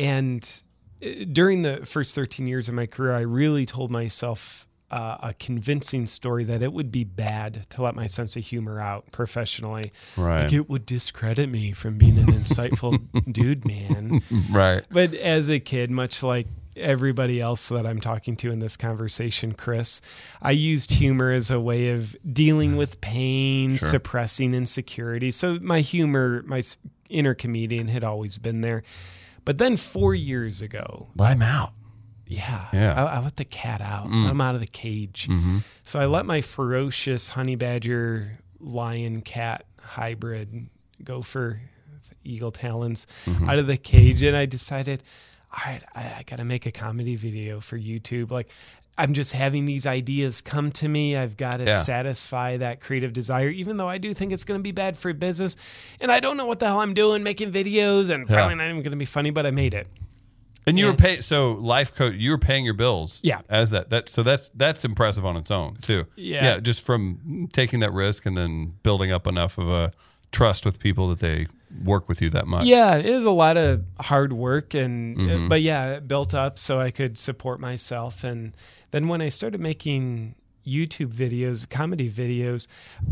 And 0.00 0.62
uh, 1.04 1.08
during 1.30 1.62
the 1.62 1.84
first 1.84 2.14
13 2.14 2.46
years 2.46 2.68
of 2.68 2.74
my 2.74 2.86
career, 2.86 3.12
I 3.14 3.20
really 3.20 3.66
told 3.66 3.90
myself 3.90 4.66
uh, 4.90 5.18
a 5.22 5.34
convincing 5.34 6.06
story 6.06 6.42
that 6.44 6.62
it 6.62 6.72
would 6.72 6.90
be 6.90 7.04
bad 7.04 7.66
to 7.70 7.82
let 7.82 7.94
my 7.94 8.06
sense 8.06 8.34
of 8.34 8.44
humor 8.44 8.80
out 8.80 9.12
professionally. 9.12 9.92
Right. 10.16 10.44
Like 10.44 10.52
it 10.54 10.70
would 10.70 10.86
discredit 10.86 11.50
me 11.50 11.72
from 11.72 11.98
being 11.98 12.18
an 12.18 12.26
insightful 12.26 12.98
dude, 13.32 13.66
man. 13.66 14.22
Right. 14.50 14.82
But 14.90 15.14
as 15.14 15.50
a 15.50 15.60
kid, 15.60 15.90
much 15.90 16.22
like 16.22 16.46
everybody 16.76 17.40
else 17.40 17.68
that 17.68 17.86
I'm 17.86 18.00
talking 18.00 18.36
to 18.36 18.50
in 18.50 18.58
this 18.58 18.76
conversation, 18.78 19.52
Chris, 19.52 20.00
I 20.40 20.52
used 20.52 20.92
humor 20.92 21.30
as 21.30 21.50
a 21.50 21.60
way 21.60 21.90
of 21.90 22.16
dealing 22.32 22.76
with 22.76 23.00
pain, 23.02 23.76
suppressing 23.76 24.54
insecurity. 24.54 25.30
So 25.30 25.58
my 25.60 25.80
humor, 25.80 26.42
my 26.46 26.62
inner 27.10 27.34
comedian 27.34 27.88
had 27.88 28.02
always 28.02 28.38
been 28.38 28.62
there. 28.62 28.82
But 29.44 29.58
then 29.58 29.76
four 29.76 30.14
years 30.14 30.62
ago, 30.62 31.08
Let 31.16 31.32
him 31.32 31.42
out. 31.42 31.72
yeah, 32.26 32.68
Yeah. 32.72 32.94
I, 33.04 33.16
I 33.16 33.20
let 33.20 33.36
the 33.36 33.44
cat 33.44 33.80
out. 33.80 34.08
Mm. 34.08 34.28
I'm 34.28 34.40
out 34.40 34.54
of 34.54 34.60
the 34.60 34.66
cage. 34.66 35.28
Mm-hmm. 35.30 35.58
So 35.82 35.98
I 35.98 36.06
let 36.06 36.26
my 36.26 36.40
ferocious 36.40 37.30
honey 37.30 37.56
badger 37.56 38.38
lion 38.60 39.22
cat 39.22 39.64
hybrid 39.80 40.68
go 41.02 41.22
for 41.22 41.60
eagle 42.24 42.50
talons 42.50 43.06
mm-hmm. 43.24 43.48
out 43.48 43.58
of 43.58 43.66
the 43.66 43.76
cage, 43.76 44.22
and 44.22 44.36
I 44.36 44.46
decided, 44.46 45.02
all 45.52 45.72
right, 45.72 45.82
I, 45.94 46.00
I 46.18 46.22
got 46.26 46.36
to 46.36 46.44
make 46.44 46.66
a 46.66 46.72
comedy 46.72 47.16
video 47.16 47.60
for 47.60 47.78
YouTube. 47.78 48.30
Like. 48.30 48.48
I'm 48.98 49.14
just 49.14 49.32
having 49.32 49.64
these 49.64 49.86
ideas 49.86 50.42
come 50.42 50.72
to 50.72 50.86
me. 50.88 51.16
I've 51.16 51.34
got 51.38 51.56
to 51.58 51.64
Yeah. 51.64 51.78
satisfy 51.80 52.58
that 52.58 52.80
creative 52.82 53.14
desire, 53.14 53.48
even 53.48 53.78
though 53.78 53.88
I 53.88 53.96
do 53.96 54.12
think 54.12 54.30
it's 54.30 54.44
going 54.44 54.60
to 54.60 54.62
be 54.62 54.72
bad 54.72 54.98
for 54.98 55.10
business. 55.14 55.56
And 56.02 56.12
I 56.12 56.20
don't 56.20 56.36
know 56.36 56.44
what 56.44 56.58
the 56.58 56.66
hell 56.66 56.80
I'm 56.80 56.92
doing 56.92 57.22
making 57.22 57.50
videos 57.50 58.10
and 58.10 58.28
probably 58.28 58.56
not 58.56 58.64
even 58.68 58.82
going 58.82 58.90
to 58.90 58.98
be 58.98 59.06
funny, 59.06 59.30
but 59.30 59.46
I 59.46 59.52
made 59.52 59.72
it. 59.72 59.86
And 60.66 60.78
you 60.78 60.84
were 60.84 60.90
And- 60.90 60.98
paying 60.98 61.20
so 61.22 61.52
life 61.52 61.94
coach. 61.94 62.14
You 62.16 62.32
were 62.32 62.38
paying 62.38 62.62
your 62.66 62.74
bills. 62.74 63.20
Yeah. 63.22 63.40
As 63.48 63.70
that 63.70 63.88
that 63.88 64.10
so 64.10 64.22
that's 64.22 64.50
that's 64.54 64.84
impressive 64.84 65.24
on 65.24 65.36
its 65.38 65.50
own 65.50 65.76
too. 65.76 66.04
Yeah. 66.16 66.44
Yeah. 66.44 66.60
Just 66.60 66.84
from 66.84 67.48
taking 67.54 67.80
that 67.80 67.94
risk 67.94 68.26
and 68.26 68.36
then 68.36 68.74
building 68.82 69.12
up 69.12 69.26
enough 69.26 69.56
of 69.56 69.70
a 69.70 69.92
trust 70.30 70.66
with 70.66 70.78
people 70.78 71.08
that 71.08 71.20
they 71.20 71.46
work 71.84 72.08
with 72.08 72.20
you 72.22 72.30
that 72.30 72.46
much. 72.46 72.66
Yeah, 72.66 72.96
it 72.96 73.14
was 73.14 73.24
a 73.24 73.30
lot 73.30 73.56
of 73.56 73.84
hard 74.00 74.32
work, 74.32 74.74
and 74.74 75.16
Mm-hmm. 75.16 75.48
but 75.48 75.62
yeah, 75.62 75.94
it 75.96 76.08
built 76.08 76.34
up 76.34 76.58
so 76.58 76.80
I 76.80 76.90
could 76.90 77.18
support 77.18 77.60
myself. 77.60 78.24
And 78.24 78.52
then 78.90 79.08
when 79.08 79.20
I 79.20 79.28
started 79.28 79.60
making 79.60 80.34
YouTube 80.66 81.12
videos, 81.12 81.68
comedy 81.68 82.10
videos, 82.10 82.66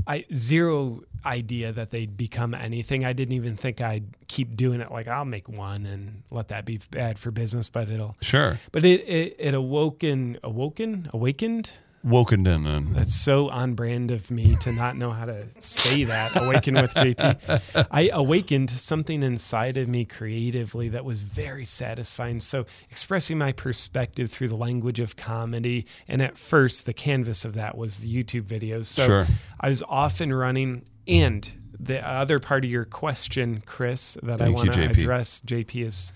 I 0.07 0.25
zero 0.35 1.03
idea 1.25 1.73
that 1.73 1.91
they'd 1.91 2.17
become 2.17 2.55
anything. 2.55 3.05
I 3.05 3.12
didn't 3.12 3.35
even 3.35 3.57
think 3.57 3.81
I'd 3.81 4.05
keep 4.29 4.55
doing 4.57 4.81
it. 4.81 4.90
Like 4.92 5.09
I'll 5.09 5.25
make 5.25 5.49
one 5.49 5.87
and 5.87 6.23
let 6.31 6.49
that 6.49 6.64
be 6.64 6.79
bad 6.90 7.18
for 7.18 7.31
business, 7.31 7.68
but 7.68 7.88
it'll. 7.88 8.16
Sure. 8.21 8.59
But 8.71 8.85
it 8.85 9.01
it, 9.09 9.37
it 9.38 9.55
awoken, 9.55 10.38
awoken, 10.44 11.09
awakened. 11.12 11.71
Woken 12.05 12.47
in 12.47 12.67
and 12.67 12.95
That's 12.95 13.15
so 13.15 13.49
on 13.49 13.75
brand 13.75 14.11
of 14.11 14.31
me 14.31 14.55
to 14.63 14.73
not 14.73 14.97
know 14.97 15.11
how 15.11 15.25
to 15.25 15.47
say 15.59 16.05
that. 16.05 16.37
Awaken 16.37 16.75
with 16.75 16.95
JP. 16.95 17.87
I 17.91 18.11
awakened 18.13 18.71
something 18.71 19.23
inside 19.23 19.77
of 19.77 19.89
me 19.89 20.05
creatively 20.05 20.89
that 20.91 21.05
was 21.05 21.23
very 21.23 21.65
satisfying. 21.65 22.39
So, 22.41 22.67
expressing 22.91 23.37
my 23.39 23.53
perspective 23.53 24.31
through 24.31 24.49
the 24.49 24.57
language 24.57 25.01
of 25.01 25.17
comedy. 25.17 25.87
And 26.07 26.23
at 26.23 26.39
first, 26.39 26.87
the 26.87 26.95
canvas 26.95 27.45
of 27.45 27.55
that 27.55 27.77
was 27.77 28.01
the 28.01 28.13
YouTube 28.25 28.45
videos. 28.45 28.87
So, 28.87 29.05
Sure. 29.05 29.27
I 29.61 29.69
was 29.69 29.83
off 29.83 30.21
and 30.21 30.37
running. 30.37 30.85
And 31.09 31.51
the 31.79 32.07
other 32.07 32.39
part 32.39 32.65
of 32.65 32.71
your 32.71 32.85
question, 32.85 33.63
Chris, 33.67 34.17
that 34.23 34.41
I 34.41 34.45
Thank 34.45 34.51
you, 34.51 34.55
want 34.55 34.73
to 34.75 34.83
address, 34.85 35.41
JP 35.41 35.87
is 35.87 36.13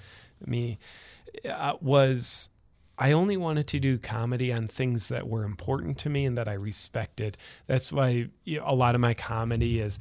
me, 0.47 0.79
uh, 1.49 1.75
was 1.81 2.51
I 2.98 3.12
only 3.12 3.37
wanted 3.37 3.66
to 3.68 3.81
do 3.81 3.98
comedy 3.98 4.52
on 4.52 4.68
things 4.68 5.09
that 5.09 5.26
were 5.26 5.44
important 5.44 5.98
to 5.98 6.11
me 6.11 6.26
and 6.26 6.37
that 6.38 6.48
I 6.48 6.55
respected. 6.55 7.37
That's 7.66 7.92
why 7.92 8.28
you 8.44 8.59
know, 8.59 8.64
a 8.66 8.74
lot 8.74 8.94
of 8.94 9.00
my 9.00 9.14
comedy 9.14 9.81
is 9.81 9.98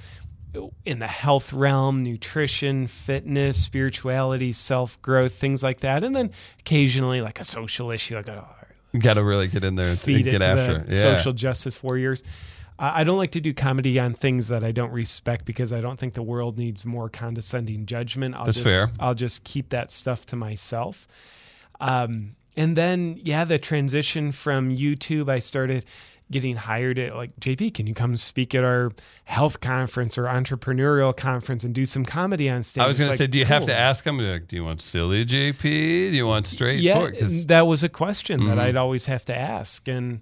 in 0.85 0.99
the 0.99 1.07
health 1.07 1.53
realm, 1.53 2.03
nutrition, 2.03 2.87
fitness, 2.87 3.63
spirituality, 3.63 4.53
self 4.53 5.01
growth, 5.01 5.33
things 5.33 5.63
like 5.63 5.81
that. 5.81 6.03
And 6.03 6.15
then 6.15 6.31
occasionally, 6.59 7.21
like 7.21 7.39
a 7.39 7.43
social 7.43 7.91
issue, 7.91 8.17
I 8.17 8.21
go, 8.21 8.45
you 8.91 8.99
got 8.99 9.15
to 9.15 9.23
really 9.23 9.47
get 9.47 9.63
in 9.63 9.75
there 9.75 9.89
and 9.89 9.99
feed 9.99 10.27
it 10.27 10.31
get 10.31 10.39
to 10.39 10.45
after 10.45 10.79
the. 10.79 10.95
Yeah. 10.95 11.01
social 11.01 11.33
justice 11.33 11.81
warriors. 11.81 12.23
I 12.77 13.01
I 13.01 13.03
don't 13.03 13.17
like 13.17 13.31
to 13.31 13.41
do 13.41 13.53
comedy 13.53 13.99
on 13.99 14.13
things 14.13 14.49
that 14.49 14.63
I 14.63 14.71
don't 14.71 14.91
respect 14.91 15.45
because 15.45 15.71
I 15.71 15.81
don't 15.81 15.97
think 15.97 16.13
the 16.13 16.23
world 16.23 16.57
needs 16.57 16.85
more 16.85 17.09
condescending 17.09 17.85
judgment. 17.85 18.35
I'll 18.35 18.45
That's 18.45 18.61
just, 18.61 18.67
fair. 18.67 18.87
I'll 18.99 19.15
just 19.15 19.43
keep 19.43 19.69
that 19.69 19.91
stuff 19.91 20.25
to 20.27 20.35
myself. 20.35 21.07
Um, 21.79 22.35
and 22.57 22.75
then, 22.75 23.19
yeah, 23.23 23.45
the 23.45 23.57
transition 23.59 24.31
from 24.31 24.75
YouTube, 24.75 25.29
I 25.29 25.39
started 25.39 25.85
getting 26.29 26.55
hired 26.55 26.97
at 26.97 27.13
like 27.13 27.35
JP. 27.41 27.73
Can 27.73 27.87
you 27.87 27.93
come 27.93 28.15
speak 28.15 28.55
at 28.55 28.63
our 28.63 28.91
health 29.25 29.59
conference 29.59 30.17
or 30.17 30.23
entrepreneurial 30.27 31.15
conference 31.15 31.65
and 31.65 31.75
do 31.75 31.85
some 31.85 32.05
comedy 32.05 32.49
on 32.49 32.63
stage? 32.63 32.81
I 32.81 32.87
was 32.87 32.97
going 32.97 33.11
to 33.11 33.17
say, 33.17 33.27
do 33.27 33.37
you 33.37 33.43
have 33.43 33.65
to 33.65 33.75
ask 33.77 34.05
them? 34.05 34.17
Like, 34.17 34.47
do 34.47 34.55
you 34.55 34.63
want 34.63 34.79
silly 34.81 35.25
JP? 35.25 35.61
Do 35.61 35.69
you 36.15 36.25
want 36.25 36.47
straight? 36.47 36.79
yeah 36.79 37.09
that 37.47 37.67
was 37.67 37.83
a 37.83 37.89
question 37.89 38.39
Mm-hmm. 38.39 38.47
that 38.49 38.59
i'd 38.59 38.75
always 38.77 39.07
have 39.07 39.25
to 39.25 39.37
ask 39.37 39.87
and 39.89 40.21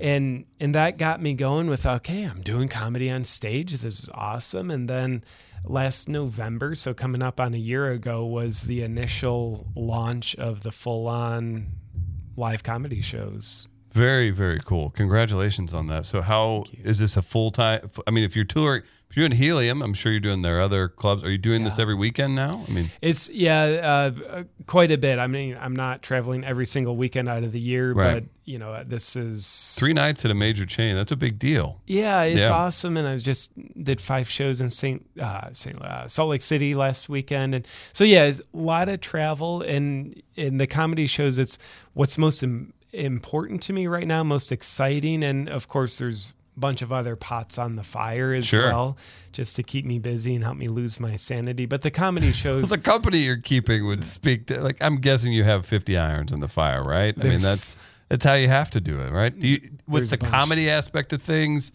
and 0.00 0.44
and 0.60 0.74
that 0.74 0.98
got 0.98 1.20
me 1.20 1.34
going 1.34 1.68
with 1.68 1.86
okay 1.86 2.24
i'm 2.24 2.42
doing 2.42 2.68
comedy 2.68 3.10
on 3.10 3.24
stage 3.24 3.72
this 3.72 4.00
is 4.00 4.10
awesome 4.14 4.70
and 4.70 4.88
then 4.88 5.24
last 5.64 6.08
november 6.08 6.74
so 6.74 6.92
coming 6.92 7.22
up 7.22 7.40
on 7.40 7.54
a 7.54 7.58
year 7.58 7.90
ago 7.90 8.24
was 8.24 8.62
the 8.62 8.82
initial 8.82 9.66
launch 9.74 10.36
of 10.36 10.62
the 10.62 10.70
full-on 10.70 11.66
live 12.36 12.62
comedy 12.62 13.00
shows 13.00 13.66
Very, 13.92 14.30
very 14.30 14.60
cool. 14.64 14.90
Congratulations 14.90 15.72
on 15.72 15.86
that. 15.86 16.04
So, 16.04 16.20
how 16.20 16.64
is 16.84 16.98
this 16.98 17.16
a 17.16 17.22
full 17.22 17.50
time? 17.50 17.90
I 18.06 18.10
mean, 18.10 18.22
if 18.22 18.36
you're 18.36 18.44
touring, 18.44 18.82
if 19.10 19.16
you're 19.16 19.26
doing 19.28 19.38
Helium, 19.38 19.80
I'm 19.82 19.94
sure 19.94 20.12
you're 20.12 20.20
doing 20.20 20.42
their 20.42 20.60
other 20.60 20.88
clubs. 20.88 21.24
Are 21.24 21.30
you 21.30 21.38
doing 21.38 21.64
this 21.64 21.78
every 21.78 21.94
weekend 21.94 22.34
now? 22.34 22.62
I 22.68 22.70
mean, 22.70 22.90
It's 23.00 23.30
yeah, 23.30 23.62
uh, 23.64 24.20
uh, 24.28 24.42
quite 24.66 24.90
a 24.90 24.98
bit. 24.98 25.18
I 25.18 25.26
mean, 25.26 25.56
I'm 25.58 25.74
not 25.74 26.02
traveling 26.02 26.44
every 26.44 26.66
single 26.66 26.96
weekend 26.96 27.28
out 27.28 27.42
of 27.42 27.52
the 27.52 27.60
year, 27.60 27.92
Right. 27.92 28.14
but 28.14 28.24
you 28.44 28.58
know, 28.58 28.82
this 28.84 29.16
is 29.16 29.76
three 29.78 29.92
nights 29.92 30.24
at 30.24 30.30
a 30.30 30.34
major 30.34 30.64
chain. 30.66 30.94
That's 30.96 31.12
a 31.12 31.16
big 31.16 31.38
deal. 31.38 31.80
Yeah, 31.86 32.22
it's 32.22 32.48
Yeah. 32.48 32.54
awesome, 32.54 32.96
and 32.96 33.06
I 33.08 33.16
just 33.18 33.50
did 33.82 34.00
five 34.00 34.28
shows 34.28 34.60
in 34.60 34.70
Saint, 34.70 35.04
uh, 35.20 35.48
Saint 35.52 35.80
uh, 35.82 36.06
Salt 36.08 36.30
Lake 36.30 36.42
City 36.42 36.74
last 36.74 37.08
weekend, 37.08 37.54
and 37.54 37.66
so 37.92 38.04
yeah, 38.04 38.24
it's 38.24 38.40
a 38.40 38.56
lot 38.56 38.88
of 38.88 39.00
travel, 39.00 39.62
and 39.62 40.20
in 40.36 40.58
the 40.58 40.66
comedy 40.66 41.06
shows, 41.06 41.38
it's 41.38 41.58
what's 41.94 42.16
most 42.18 42.42
Im- 42.42 42.72
important 42.94 43.62
to 43.62 43.72
me 43.74 43.86
right 43.86 44.06
now, 44.06 44.22
most 44.22 44.50
exciting, 44.52 45.22
and 45.22 45.48
of 45.50 45.68
course, 45.68 45.98
there's 45.98 46.32
bunch 46.58 46.82
of 46.82 46.92
other 46.92 47.16
pots 47.16 47.58
on 47.58 47.76
the 47.76 47.82
fire 47.82 48.32
as 48.32 48.46
Sure. 48.46 48.66
well, 48.68 48.96
just 49.32 49.56
to 49.56 49.62
keep 49.62 49.84
me 49.84 49.98
busy 49.98 50.34
and 50.34 50.42
help 50.44 50.56
me 50.56 50.68
lose 50.68 50.98
my 51.00 51.16
sanity. 51.16 51.66
But 51.66 51.82
the 51.82 51.90
comedy 51.90 52.32
shows, 52.32 52.68
The 52.68 52.78
company 52.78 53.18
you're 53.18 53.36
keeping 53.36 53.86
would 53.86 54.04
speak 54.04 54.46
to, 54.46 54.60
like, 54.60 54.76
I'm 54.82 54.96
guessing 54.96 55.32
you 55.32 55.44
have 55.44 55.64
50 55.66 55.96
irons 55.96 56.32
in 56.32 56.40
the 56.40 56.48
fire, 56.48 56.82
right? 56.82 57.14
I 57.18 57.24
mean, 57.24 57.40
that's 57.40 57.76
that's 58.08 58.24
how 58.24 58.34
you 58.34 58.48
have 58.48 58.70
to 58.70 58.80
do 58.80 59.00
it, 59.00 59.10
right? 59.12 59.38
Do 59.38 59.46
you, 59.46 59.60
with 59.86 60.10
the 60.10 60.16
comedy 60.16 60.70
aspect 60.70 61.12
of 61.12 61.20
things, 61.22 61.72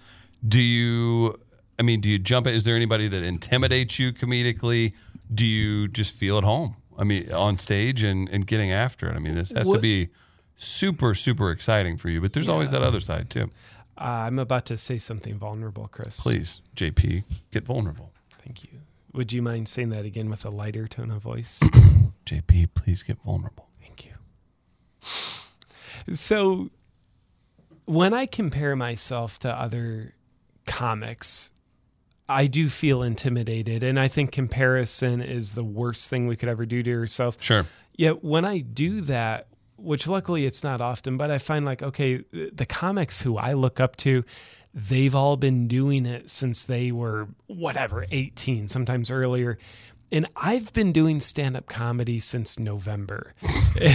do 0.48 0.60
you 0.60 1.40
I 1.80 1.84
mean, 1.84 2.02
do 2.02 2.10
you 2.10 2.20
jump? 2.20 2.48
Is 2.48 2.64
there 2.64 2.76
anybody 2.76 3.08
that 3.08 3.24
intimidates 3.24 3.98
you 4.00 4.14
comedically? 4.14 4.94
Do 5.34 5.46
you 5.46 5.88
just 5.88 6.14
feel 6.14 6.38
at 6.38 6.44
home? 6.44 6.76
I 6.98 7.04
mean, 7.04 7.32
on 7.32 7.58
stage 7.58 8.04
and, 8.04 8.30
and 8.30 8.46
getting 8.46 8.72
after 8.72 9.10
it. 9.10 9.16
I 9.16 9.20
mean, 9.20 9.36
this 9.36 9.52
has 9.52 9.68
to 9.70 9.80
be 9.80 10.10
super 10.56 11.14
super 11.16 11.50
exciting 11.52 11.98
for 11.98 12.10
you. 12.10 12.22
But 12.22 12.34
there's 12.34 12.50
always 12.50 12.72
that 12.72 12.82
other 12.84 13.00
side 13.00 13.30
too. 13.30 13.50
Uh, 13.98 14.26
I'm 14.28 14.40
about 14.40 14.66
to 14.68 14.78
say 14.78 14.98
something 14.98 15.38
vulnerable, 15.38 15.88
Chris. 15.92 16.20
Please, 16.20 16.62
JP, 16.76 17.24
get 17.52 17.64
vulnerable. 17.64 18.12
Thank 18.40 18.64
you. 18.64 18.70
Would 19.14 19.32
you 19.32 19.42
mind 19.42 19.68
saying 19.70 19.90
that 19.90 20.06
again 20.06 20.30
with 20.30 20.44
a 20.44 20.50
lighter 20.50 20.88
tone 20.88 21.12
of 21.12 21.22
voice? 21.22 21.60
JP, 22.26 22.70
please 22.74 23.04
get 23.04 23.18
vulnerable. 23.24 23.70
Thank 23.80 24.06
you. 24.06 24.14
So, 26.16 26.72
when 27.86 28.14
I 28.14 28.26
compare 28.26 28.76
myself 28.76 29.38
to 29.40 29.54
other 29.54 30.16
comics, 30.66 31.52
I 32.28 32.48
do 32.48 32.70
feel 32.70 33.04
intimidated. 33.04 33.84
And 33.84 34.00
I 34.00 34.08
think 34.08 34.32
comparison 34.32 35.22
is 35.22 35.52
the 35.52 35.64
worst 35.64 36.10
thing 36.10 36.28
we 36.28 36.36
could 36.36 36.50
ever 36.50 36.66
do 36.66 36.82
to 36.82 36.94
ourselves. 36.94 37.38
Sure. 37.40 37.68
Yet, 37.96 38.24
when 38.24 38.46
I 38.46 38.60
do 38.60 39.02
that, 39.02 39.48
which 39.84 40.08
luckily 40.08 40.46
it's 40.46 40.64
not 40.64 40.82
often, 40.82 41.18
but 41.18 41.30
I 41.30 41.38
find 41.38 41.66
like, 41.66 41.84
okay, 41.84 42.24
the 42.32 42.66
comics 42.66 43.22
who 43.22 43.38
I 43.38 43.54
look 43.54 43.80
up 43.80 43.98
to, 43.98 44.24
they've 44.74 45.14
all 45.14 45.38
been 45.38 45.68
doing 45.68 46.06
it 46.06 46.30
since 46.30 46.64
they 46.64 46.92
were 46.92 47.28
whatever, 47.48 48.06
18, 48.10 48.68
sometimes 48.68 49.12
earlier. 49.12 49.58
And 50.12 50.26
I've 50.36 50.72
been 50.74 50.92
doing 50.92 51.20
stand 51.20 51.58
up 51.58 51.68
comedy 51.68 52.20
since 52.20 52.58
November. 52.58 53.34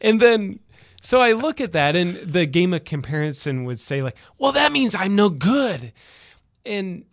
and 0.00 0.20
then, 0.20 0.60
so 1.00 1.20
I 1.20 1.32
look 1.32 1.60
at 1.60 1.72
that, 1.72 1.96
and 1.96 2.16
the 2.16 2.46
game 2.46 2.72
of 2.74 2.84
comparison 2.84 3.64
would 3.64 3.80
say, 3.80 4.02
like, 4.02 4.16
well, 4.38 4.52
that 4.52 4.72
means 4.72 4.94
I'm 4.94 5.16
no 5.16 5.30
good. 5.30 5.92
And 6.64 7.04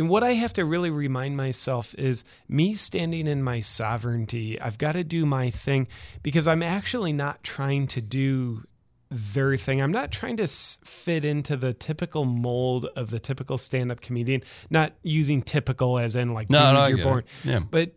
and 0.00 0.08
what 0.08 0.22
I 0.24 0.32
have 0.32 0.54
to 0.54 0.64
really 0.64 0.88
remind 0.88 1.36
myself 1.36 1.94
is 1.96 2.24
me 2.48 2.72
standing 2.72 3.26
in 3.26 3.42
my 3.42 3.60
sovereignty. 3.60 4.58
I've 4.58 4.78
got 4.78 4.92
to 4.92 5.04
do 5.04 5.26
my 5.26 5.50
thing 5.50 5.88
because 6.22 6.48
I'm 6.48 6.62
actually 6.62 7.12
not 7.12 7.42
trying 7.42 7.86
to 7.88 8.00
do 8.00 8.62
their 9.10 9.58
thing. 9.58 9.82
I'm 9.82 9.92
not 9.92 10.10
trying 10.10 10.38
to 10.38 10.46
fit 10.46 11.26
into 11.26 11.54
the 11.54 11.74
typical 11.74 12.24
mold 12.24 12.86
of 12.96 13.10
the 13.10 13.20
typical 13.20 13.58
stand-up 13.58 14.00
comedian. 14.00 14.42
Not 14.70 14.94
using 15.02 15.42
typical 15.42 15.98
as 15.98 16.16
in 16.16 16.32
like 16.32 16.48
No, 16.48 16.72
no, 16.72 16.86
you're 16.86 17.02
born. 17.02 17.24
it. 17.44 17.48
Yeah. 17.50 17.58
But 17.58 17.92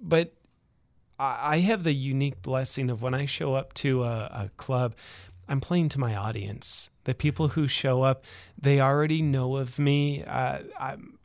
but 0.00 0.32
I 1.18 1.56
I 1.56 1.58
have 1.58 1.84
the 1.84 1.92
unique 1.92 2.40
blessing 2.40 2.88
of 2.88 3.02
when 3.02 3.12
I 3.12 3.26
show 3.26 3.54
up 3.54 3.74
to 3.74 4.04
a, 4.04 4.46
a 4.46 4.50
club, 4.56 4.94
I'm 5.52 5.60
playing 5.60 5.90
to 5.90 6.00
my 6.00 6.16
audience. 6.16 6.88
The 7.04 7.14
people 7.14 7.48
who 7.48 7.68
show 7.68 8.00
up, 8.00 8.24
they 8.58 8.80
already 8.80 9.20
know 9.20 9.56
of 9.56 9.78
me. 9.78 10.24
Uh, 10.24 10.60
I'm, 10.80 11.18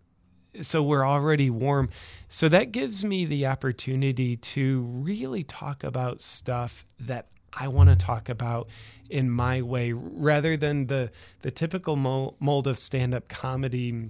so 0.60 0.84
we're 0.84 1.08
already 1.08 1.50
warm. 1.50 1.90
So 2.28 2.50
that 2.50 2.74
gives 2.74 3.06
me 3.06 3.24
the 3.24 3.46
opportunity 3.48 4.36
to 4.36 4.82
really 4.82 5.46
talk 5.46 5.86
about 5.86 6.20
stuff 6.20 6.86
that 7.00 7.28
I 7.54 7.70
want 7.70 7.90
to 7.90 7.96
talk 7.96 8.28
about 8.28 8.68
in 9.10 9.30
my 9.30 9.62
way, 9.62 9.94
rather 9.94 10.58
than 10.58 10.88
the 10.88 11.10
the 11.42 11.50
typical 11.50 11.96
mold 11.96 12.68
of 12.68 12.78
stand 12.78 13.14
up 13.14 13.30
comedy, 13.30 14.10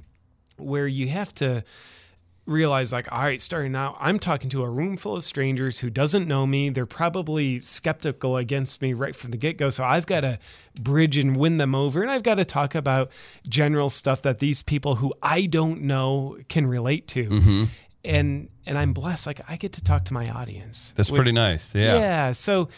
where 0.57 0.87
you 0.87 1.09
have 1.09 1.31
to 1.35 1.63
realize 2.47 2.93
like 2.93 3.11
all 3.11 3.21
right 3.21 3.41
starting 3.41 3.75
out 3.75 3.95
i'm 3.99 4.17
talking 4.17 4.49
to 4.49 4.63
a 4.63 4.69
room 4.69 4.95
full 4.97 5.17
of 5.17 5.23
strangers 5.23 5.79
who 5.79 5.89
doesn't 5.89 6.27
know 6.27 6.47
me 6.47 6.69
they're 6.69 6.85
probably 6.85 7.59
skeptical 7.59 8.37
against 8.37 8.81
me 8.81 8.93
right 8.93 9.15
from 9.15 9.31
the 9.31 9.37
get-go 9.37 9.69
so 9.69 9.83
i've 9.83 10.05
got 10.05 10.21
to 10.21 10.39
bridge 10.79 11.17
and 11.17 11.35
win 11.35 11.57
them 11.57 11.75
over 11.75 12.01
and 12.01 12.09
i've 12.09 12.23
got 12.23 12.35
to 12.35 12.45
talk 12.45 12.73
about 12.73 13.11
general 13.47 13.89
stuff 13.89 14.21
that 14.21 14.39
these 14.39 14.63
people 14.63 14.95
who 14.95 15.13
i 15.21 15.45
don't 15.45 15.81
know 15.81 16.37
can 16.47 16.65
relate 16.65 17.07
to 17.07 17.25
mm-hmm. 17.29 17.63
and 18.05 18.49
and 18.65 18.77
i'm 18.77 18.93
blessed 18.93 19.27
like 19.27 19.41
i 19.49 19.57
get 19.57 19.73
to 19.73 19.83
talk 19.83 20.05
to 20.05 20.13
my 20.13 20.29
audience 20.29 20.93
That's 20.95 21.11
Which- 21.11 21.17
pretty 21.17 21.33
nice. 21.33 21.75
Yeah. 21.75 21.99
yeah. 21.99 22.31
So, 22.31 22.69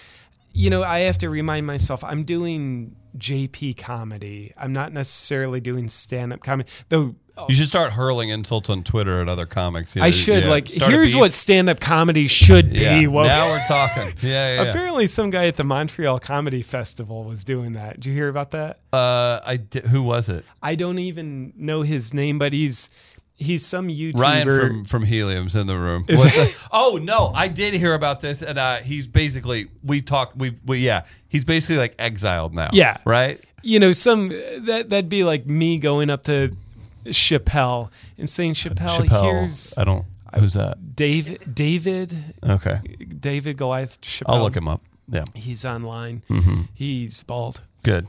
you 0.54 0.70
know, 0.70 0.84
I 0.84 1.00
have 1.02 1.20
to 1.20 1.30
remind 1.30 1.68
myself 1.68 2.04
I'm 2.04 2.24
doing 2.24 2.96
JP 3.18 3.78
comedy. 3.78 4.54
I'm 4.58 4.74
not 4.74 4.92
necessarily 4.94 5.62
doing 5.62 5.90
stand 5.90 6.34
up 6.34 6.42
comedy. 6.42 6.70
Though 6.90 7.16
You 7.48 7.56
should 7.56 7.68
start 7.68 7.94
hurling 7.94 8.30
insults 8.30 8.70
on 8.70 8.84
Twitter 8.84 9.22
at 9.22 9.30
other 9.30 9.46
comics. 9.46 9.96
you 9.96 10.02
I 10.02 10.12
should 10.12 10.44
yeah. 10.44 10.50
like 10.50 10.68
Start 10.68 10.92
here's 10.92 11.16
what 11.16 11.32
stand 11.32 11.70
up 11.70 11.80
comedy 11.80 12.28
should 12.28 12.72
be. 12.72 12.80
Yeah. 12.80 13.08
Well, 13.08 13.26
now 13.26 13.50
we're 13.50 13.64
talking. 13.68 14.14
Yeah, 14.22 14.56
yeah. 14.56 14.64
yeah. 14.64 14.70
apparently 14.70 15.08
some 15.08 15.30
guy 15.30 15.48
at 15.48 15.56
the 15.56 15.64
Montreal 15.64 16.20
Comedy 16.20 16.62
Festival 16.62 17.24
was 17.24 17.44
doing 17.44 17.74
that. 17.74 17.96
Did 17.96 18.08
you 18.08 18.14
hear 18.14 18.28
about 18.30 18.52
that? 18.52 18.80
Uh, 18.92 19.40
I 19.46 19.58
di- 19.58 19.88
who 19.88 20.04
was 20.04 20.30
it? 20.30 20.44
I 20.62 20.76
don't 20.76 21.00
even 21.00 21.54
know 21.56 21.82
his 21.84 22.14
name, 22.14 22.40
but 22.40 22.54
he's 22.54 22.90
he's 23.38 23.66
some 23.66 23.88
YouTuber. 23.88 24.20
Ryan 24.20 24.48
from 24.48 24.86
from 24.86 25.04
Helium's 25.04 25.56
in 25.56 25.68
the 25.68 25.78
room. 25.78 26.06
Is 26.08 26.20
What 26.20 26.36
it- 26.36 26.56
the- 26.56 26.56
oh 26.72 27.00
no, 27.02 27.32
I 27.34 27.48
did 27.48 27.74
hear 27.74 27.94
about 27.94 28.20
this, 28.22 28.42
and 28.42 28.58
uh, 28.60 28.78
he's 28.78 29.08
basically 29.08 29.68
we 29.84 30.02
talked. 30.02 30.36
We 30.36 30.56
we 30.66 30.80
yeah, 30.80 31.06
he's 31.30 31.46
basically 31.46 31.78
like 31.78 31.96
exiled 32.00 32.54
now. 32.54 32.70
Yeah. 32.74 32.98
right. 33.06 33.44
you 33.62 33.80
know, 33.80 33.94
some 33.94 34.30
that 34.30 34.86
that'd 34.90 35.10
be 35.10 35.24
like 35.24 35.46
me 35.46 35.80
going 35.80 36.10
up 36.10 36.24
to 36.24 36.56
Chappelle 37.06 37.90
and 38.18 38.30
saying, 38.30 38.54
Chappelle, 38.54 39.00
Chappelle. 39.00 39.22
here's 39.24 39.78
I 39.78 39.84
don't. 39.84 40.06
Who's 40.38 40.54
that? 40.54 40.96
David 40.96 41.56
David 41.56 42.16
Okay, 42.44 42.80
David 43.20 43.58
Goliath 43.58 44.00
Chappelle. 44.02 44.36
I'll 44.36 44.44
look 44.44 44.56
him 44.56 44.68
up. 44.68 44.82
Yeah, 45.08 45.26
He's 45.34 45.66
online. 45.66 46.22
Mm-hmm. 46.30 46.62
He's 46.74 47.24
bald. 47.24 47.62
good. 47.84 48.08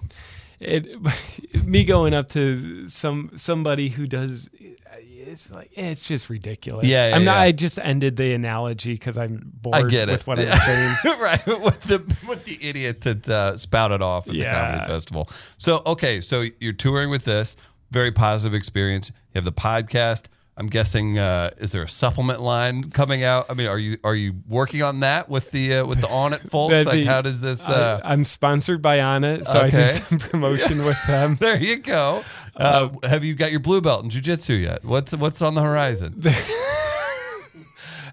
It, 0.59 0.95
me 1.65 1.85
going 1.85 2.13
up 2.13 2.29
to 2.31 2.87
some 2.89 3.31
somebody 3.37 3.89
who 3.89 4.07
does 4.07 4.51
it's 5.31 5.51
like 5.51 5.71
it's 5.73 6.07
just 6.07 6.29
ridiculous. 6.29 6.87
Yeah, 6.87 7.09
yeah, 7.09 7.17
I'm 7.17 7.25
not. 7.25 7.37
yeah. 7.37 7.41
I 7.41 7.53
just 7.53 7.79
ended 7.79 8.17
the 8.17 8.35
analogy 8.35 8.95
because 8.95 9.17
I'm 9.17 9.53
bored 9.63 9.75
I 9.77 9.83
get 9.89 10.09
it. 10.09 10.13
with 10.13 10.27
what 10.27 10.39
I'm 10.39 10.57
saying. 10.57 10.97
right 11.21 11.47
with 11.47 11.81
the 11.83 12.15
with 12.27 12.45
the 12.45 12.59
idiot 12.61 13.03
that 13.03 13.29
uh, 13.29 13.57
spouted 13.57 14.03
off 14.03 14.27
at 14.29 14.35
the 14.35 14.45
comedy 14.45 14.85
festival. 14.87 15.29
So 15.59 15.83
okay, 15.87 16.21
so 16.21 16.47
you're 16.59 16.73
touring 16.73 17.11
with 17.11 17.25
this 17.25 17.57
very 17.91 18.13
positive 18.13 18.55
experience. 18.55 19.09
You 19.35 19.39
have 19.41 19.45
the 19.45 19.53
podcast. 19.53 20.27
I'm 20.57 20.67
guessing 20.67 21.19
uh, 21.19 21.51
is 21.57 21.71
there 21.71 21.83
a 21.83 21.89
supplement 21.89 22.43
line 22.43 22.91
coming 22.91 23.25
out? 23.25 23.47
I 23.49 23.55
mean, 23.55 23.67
are 23.67 23.79
you 23.79 23.97
are 24.05 24.15
you 24.15 24.35
working 24.47 24.83
on 24.83 25.01
that 25.01 25.29
with 25.31 25.51
the 25.53 25.77
uh, 25.77 25.87
with 25.87 26.03
the 26.03 26.07
Onnit 26.09 26.51
folks? 26.51 26.85
Like, 26.85 26.93
be- 26.97 27.05
how 27.05 27.23
does 27.23 27.41
this? 27.41 27.67
Uh, 27.67 28.01
I, 28.05 28.13
am 28.13 28.25
sponsored 28.25 28.83
by 28.83 28.99
Onnit, 28.99 29.47
so 29.47 29.59
I 29.61 29.69
Okay. 29.69 29.77
do 29.77 29.89
some 29.89 30.19
promotion 30.19 30.85
with 30.85 30.99
them. 31.07 31.37
there 31.41 31.57
you 31.57 31.77
go. 31.79 32.25
Uh, 32.57 32.91
have 33.05 33.25
you 33.25 33.35
got 33.35 33.53
your 33.53 33.61
blue 33.61 33.81
belt 33.81 34.05
in 34.05 34.11
jujitsu 34.11 34.61
yet? 34.61 34.85
What's 34.85 35.17
what's 35.17 35.41
on 35.41 35.55
the 35.55 35.63
horizon? 35.63 36.21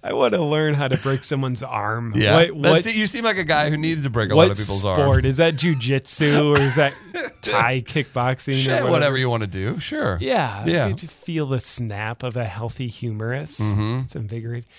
I 0.03 0.13
want 0.13 0.33
to 0.33 0.43
learn 0.43 0.73
how 0.73 0.87
to 0.87 0.97
break 0.97 1.23
someone's 1.23 1.63
arm. 1.63 2.13
Yeah, 2.15 2.35
What, 2.35 2.55
what, 2.55 2.85
you 2.85 3.07
seem 3.07 3.23
like 3.23 3.37
a 3.37 3.43
guy 3.43 3.69
who 3.69 3.77
needs 3.77 4.03
to 4.03 4.09
break 4.09 4.31
a 4.31 4.35
lot 4.35 4.51
of 4.51 4.57
people's 4.57 4.79
sport 4.79 4.97
arms. 4.99 5.25
is 5.25 5.37
that? 5.37 5.55
Jujitsu 5.55 6.55
or 6.55 6.59
is 6.61 6.75
that 6.75 6.93
Thai 7.41 7.81
kickboxing? 7.81 8.53
or 8.53 8.57
Shit, 8.57 8.83
whatever 8.83 9.17
you 9.17 9.29
want 9.29 9.41
to 9.43 9.47
do, 9.47 9.79
sure. 9.79 10.17
Yeah, 10.21 10.65
Yeah. 10.65 10.87
You 10.87 10.95
feel 10.97 11.45
the 11.47 11.59
snap 11.59 12.23
of 12.23 12.37
a 12.37 12.45
healthy 12.45 12.87
humerus. 12.87 13.59
Mm-hmm. 13.59 13.99
It's 14.03 14.15
invigorating. 14.15 14.69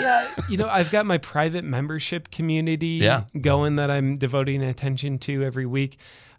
yeah, 0.00 0.28
you 0.48 0.56
know, 0.56 0.68
I've 0.68 0.90
got 0.90 1.06
my 1.06 1.18
private 1.18 1.64
membership 1.64 2.30
community 2.30 2.98
Yeah. 3.02 3.24
going 3.40 3.76
that 3.76 3.90
I'm 3.90 4.16
devoting 4.16 4.62
attention 4.62 5.18
to 5.20 5.42
every 5.44 5.66
week. 5.66 5.98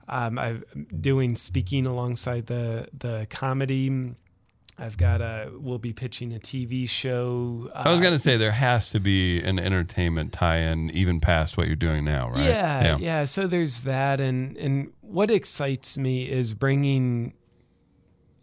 Um, 0.10 0.40
I'm 0.40 0.64
doing 1.02 1.36
speaking 1.36 1.86
alongside 1.86 2.48
the 2.48 2.88
the 2.98 3.28
comedy. 3.30 4.16
I've 4.80 4.98
got 4.98 5.22
a. 5.22 5.52
We'll 5.54 5.80
be 5.80 5.92
pitching 5.94 6.34
a 6.34 6.40
TV 6.40 6.88
show. 6.88 7.70
I 7.74 7.90
was 7.90 8.00
uh, 8.00 8.04
gonna 8.04 8.20
say 8.20 8.38
there 8.38 8.52
has 8.52 8.92
to 8.92 9.00
be 9.00 9.42
an 9.42 9.58
entertainment 9.58 10.34
tie-in 10.34 10.92
even 10.92 11.20
past 11.20 11.58
what 11.58 11.66
you're 11.68 11.76
doing 11.76 12.06
now, 12.06 12.30
right? 12.30 12.44
Yeah, 12.46 12.98
yeah, 13.00 13.26
So 13.26 13.48
there's 13.48 13.82
that, 13.82 14.20
and 14.20 14.56
and 14.58 14.92
what 15.02 15.32
excites 15.32 15.98
me 15.98 16.30
is 16.30 16.54
bringing 16.54 17.34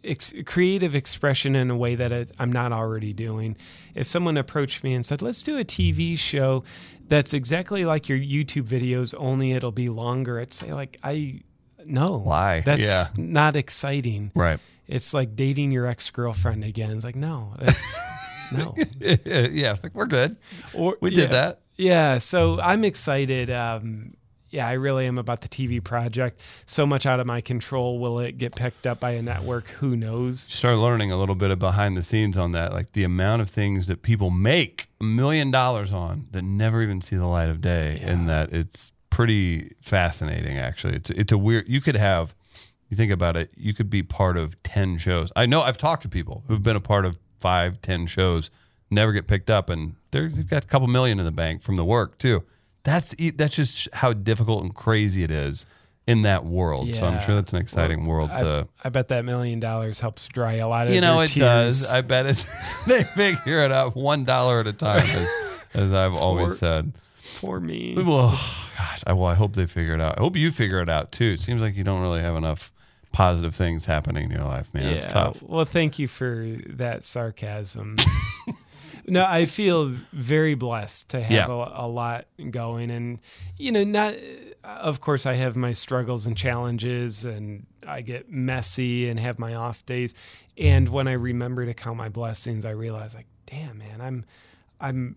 ex- 0.03 0.33
creative 0.45 0.93
expression 0.93 1.55
in 1.55 1.71
a 1.71 1.77
way 1.77 1.95
that 1.95 2.11
it, 2.11 2.31
I'm 2.37 2.51
not 2.51 2.73
already 2.73 3.13
doing. 3.13 3.55
If 3.93 4.05
someone 4.05 4.35
approached 4.35 4.83
me 4.83 4.93
and 4.93 5.05
said, 5.05 5.21
"Let's 5.21 5.41
do 5.41 5.57
a 5.57 5.63
TV 5.63 6.17
show 6.19 6.65
that's 7.07 7.33
exactly 7.33 7.85
like 7.85 8.09
your 8.09 8.19
YouTube 8.19 8.63
videos, 8.67 9.13
only 9.17 9.53
it'll 9.53 9.71
be 9.71 9.87
longer," 9.87 10.39
I'd 10.41 10.53
say, 10.53 10.73
like, 10.73 10.97
I 11.01 11.43
no, 11.85 12.17
Why? 12.17 12.61
That's 12.61 12.87
Yeah. 12.87 13.03
not 13.15 13.55
exciting. 13.55 14.31
Right. 14.33 14.59
It's 14.87 15.13
like 15.13 15.35
dating 15.35 15.71
your 15.71 15.87
ex 15.87 16.09
girlfriend 16.11 16.63
again. 16.63 16.91
It's 16.91 17.05
like 17.05 17.15
no, 17.15 17.53
that's 17.59 17.99
no. 18.51 18.75
yeah, 18.99 19.75
like 19.83 19.93
we're 19.93 20.05
good. 20.05 20.37
Or 20.73 20.97
We 21.01 21.09
did 21.09 21.17
yeah. 21.17 21.27
that. 21.27 21.59
Yeah, 21.77 22.17
so 22.19 22.59
I'm 22.61 22.85
excited. 22.85 23.49
Um, 23.49 24.15
yeah, 24.49 24.67
I 24.67 24.73
really 24.73 25.05
am 25.05 25.17
about 25.17 25.41
the 25.41 25.49
TV 25.49 25.83
project. 25.83 26.39
So 26.65 26.85
much 26.85 27.05
out 27.05 27.19
of 27.19 27.27
my 27.27 27.41
control. 27.41 27.99
Will 27.99 28.19
it 28.19 28.37
get 28.37 28.55
picked 28.55 28.87
up 28.87 29.01
by 29.01 29.11
a 29.11 29.21
network? 29.21 29.67
Who 29.67 29.97
knows? 29.97 30.41
Start 30.41 30.77
learning 30.77 31.11
a 31.11 31.19
little 31.19 31.35
bit 31.35 31.51
of 31.51 31.59
behind 31.59 31.97
the 31.97 32.03
scenes 32.03 32.37
on 32.37 32.53
that, 32.53 32.71
like 32.71 32.93
the 32.93 33.03
amount 33.03 33.41
of 33.41 33.49
things 33.49 33.87
that 33.87 34.01
people 34.01 34.29
make 34.29 34.87
a 35.01 35.03
million 35.03 35.51
dollars 35.51 35.91
on 35.91 36.27
that 36.31 36.43
never 36.43 36.81
even 36.81 37.01
see 37.01 37.17
the 37.17 37.25
light 37.25 37.49
of 37.49 37.59
day, 37.59 37.99
and 38.01 38.29
that 38.29 38.53
it's 38.53 38.93
pretty 39.09 39.73
fascinating. 39.81 40.57
Actually, 40.57 40.95
it's 40.95 41.09
it's 41.09 41.33
a 41.33 41.37
weird. 41.37 41.67
You 41.67 41.81
could 41.81 41.97
have 41.97 42.33
you 42.95 43.03
think 43.03 43.11
about 43.11 43.35
it, 43.35 43.51
you 43.55 43.73
could 43.73 43.89
be 43.89 44.01
part 44.03 44.37
of 44.37 44.61
10 44.63 44.97
shows. 44.97 45.31
I 45.35 45.45
know 45.45 45.61
I've 45.61 45.77
talked 45.77 46.03
to 46.03 46.09
people 46.09 46.43
who've 46.47 46.63
been 46.63 46.75
a 46.75 46.81
part 46.81 47.05
of 47.05 47.17
five, 47.39 47.81
10 47.81 48.07
shows, 48.07 48.49
never 48.89 49.11
get 49.11 49.27
picked 49.27 49.49
up, 49.49 49.69
and 49.69 49.95
they've 50.11 50.47
got 50.47 50.63
a 50.63 50.67
couple 50.67 50.87
million 50.87 51.19
in 51.19 51.25
the 51.25 51.31
bank 51.31 51.61
from 51.61 51.75
the 51.75 51.85
work, 51.85 52.17
too. 52.17 52.43
That's 52.83 53.15
that's 53.35 53.55
just 53.55 53.89
how 53.93 54.13
difficult 54.13 54.63
and 54.63 54.73
crazy 54.73 55.23
it 55.23 55.31
is 55.31 55.65
in 56.07 56.21
that 56.21 56.45
world. 56.45 56.93
So 56.95 57.03
I'm 57.05 57.19
sure 57.19 57.33
that's 57.33 57.51
an 57.51 57.57
exciting 57.59 58.05
world 58.05 58.29
I, 58.31 58.37
to. 58.41 58.67
I 58.83 58.89
bet 58.89 59.07
that 59.07 59.25
million 59.25 59.59
dollars 59.59 59.99
helps 59.99 60.27
dry 60.27 60.53
a 60.57 60.67
lot 60.67 60.85
of 60.87 60.93
You 60.93 61.01
know, 61.01 61.19
it 61.21 61.29
tears. 61.29 61.81
does. 61.81 61.93
I 61.93 62.01
bet 62.13 62.27
it. 62.27 62.45
they 62.87 63.03
figure 63.03 63.65
it 63.65 63.71
out 63.71 63.95
one 63.95 64.23
dollar 64.23 64.59
at 64.59 64.67
a 64.67 64.73
time, 64.73 65.03
as, 65.09 65.29
as 65.73 65.93
I've 65.93 66.13
always 66.13 66.59
said. 66.59 66.93
for 67.17 67.59
me. 67.59 67.95
Well, 67.97 68.29
gosh, 68.77 69.03
I, 69.07 69.13
well, 69.13 69.25
I 69.31 69.33
hope 69.33 69.55
they 69.55 69.65
figure 69.65 69.95
it 69.95 70.01
out. 70.01 70.19
I 70.19 70.21
hope 70.21 70.35
you 70.37 70.51
figure 70.51 70.79
it 70.79 70.89
out 70.89 71.11
too. 71.11 71.25
It 71.31 71.39
seems 71.39 71.61
like 71.61 71.75
you 71.75 71.83
don't 71.83 72.01
really 72.03 72.21
have 72.21 72.35
enough 72.35 72.71
positive 73.15 73.55
things 73.55 73.85
happening 73.85 74.25
in 74.25 74.31
your 74.31 74.43
life, 74.43 74.73
man. 74.73 74.87
It's 74.93 75.05
tough. 75.05 75.41
Well, 75.41 75.63
thank 75.63 75.99
you 75.99 76.07
for 76.09 76.35
that 76.67 77.05
sarcasm. 77.05 77.95
no, 79.07 79.25
I 79.25 79.45
feel 79.45 79.85
very 80.11 80.53
blessed 80.53 81.09
to 81.11 81.21
have 81.21 81.31
Yeah. 81.31 81.53
a, 81.53 81.85
a 81.85 81.87
lot 81.87 82.25
going, 82.51 82.91
and 82.91 83.19
you 83.57 83.71
know, 83.71 83.85
not. 83.85 84.15
Of 84.65 84.99
course, 84.99 85.25
I 85.25 85.35
have 85.35 85.55
my 85.55 85.71
struggles 85.71 86.25
and 86.25 86.35
challenges, 86.35 87.23
and 87.23 87.65
I 87.87 88.01
get 88.01 88.29
messy 88.29 89.07
and 89.07 89.17
have 89.17 89.39
my 89.39 89.55
off 89.55 89.85
days. 89.85 90.13
And 90.57 90.89
when 90.89 91.07
I 91.07 91.13
remember 91.13 91.65
to 91.65 91.73
count 91.73 91.95
my 91.97 92.09
blessings, 92.09 92.65
I 92.65 92.71
realize, 92.71 93.15
like, 93.15 93.27
damn, 93.45 93.77
man, 93.77 94.01
I'm, 94.01 94.25
I'm, 94.81 95.15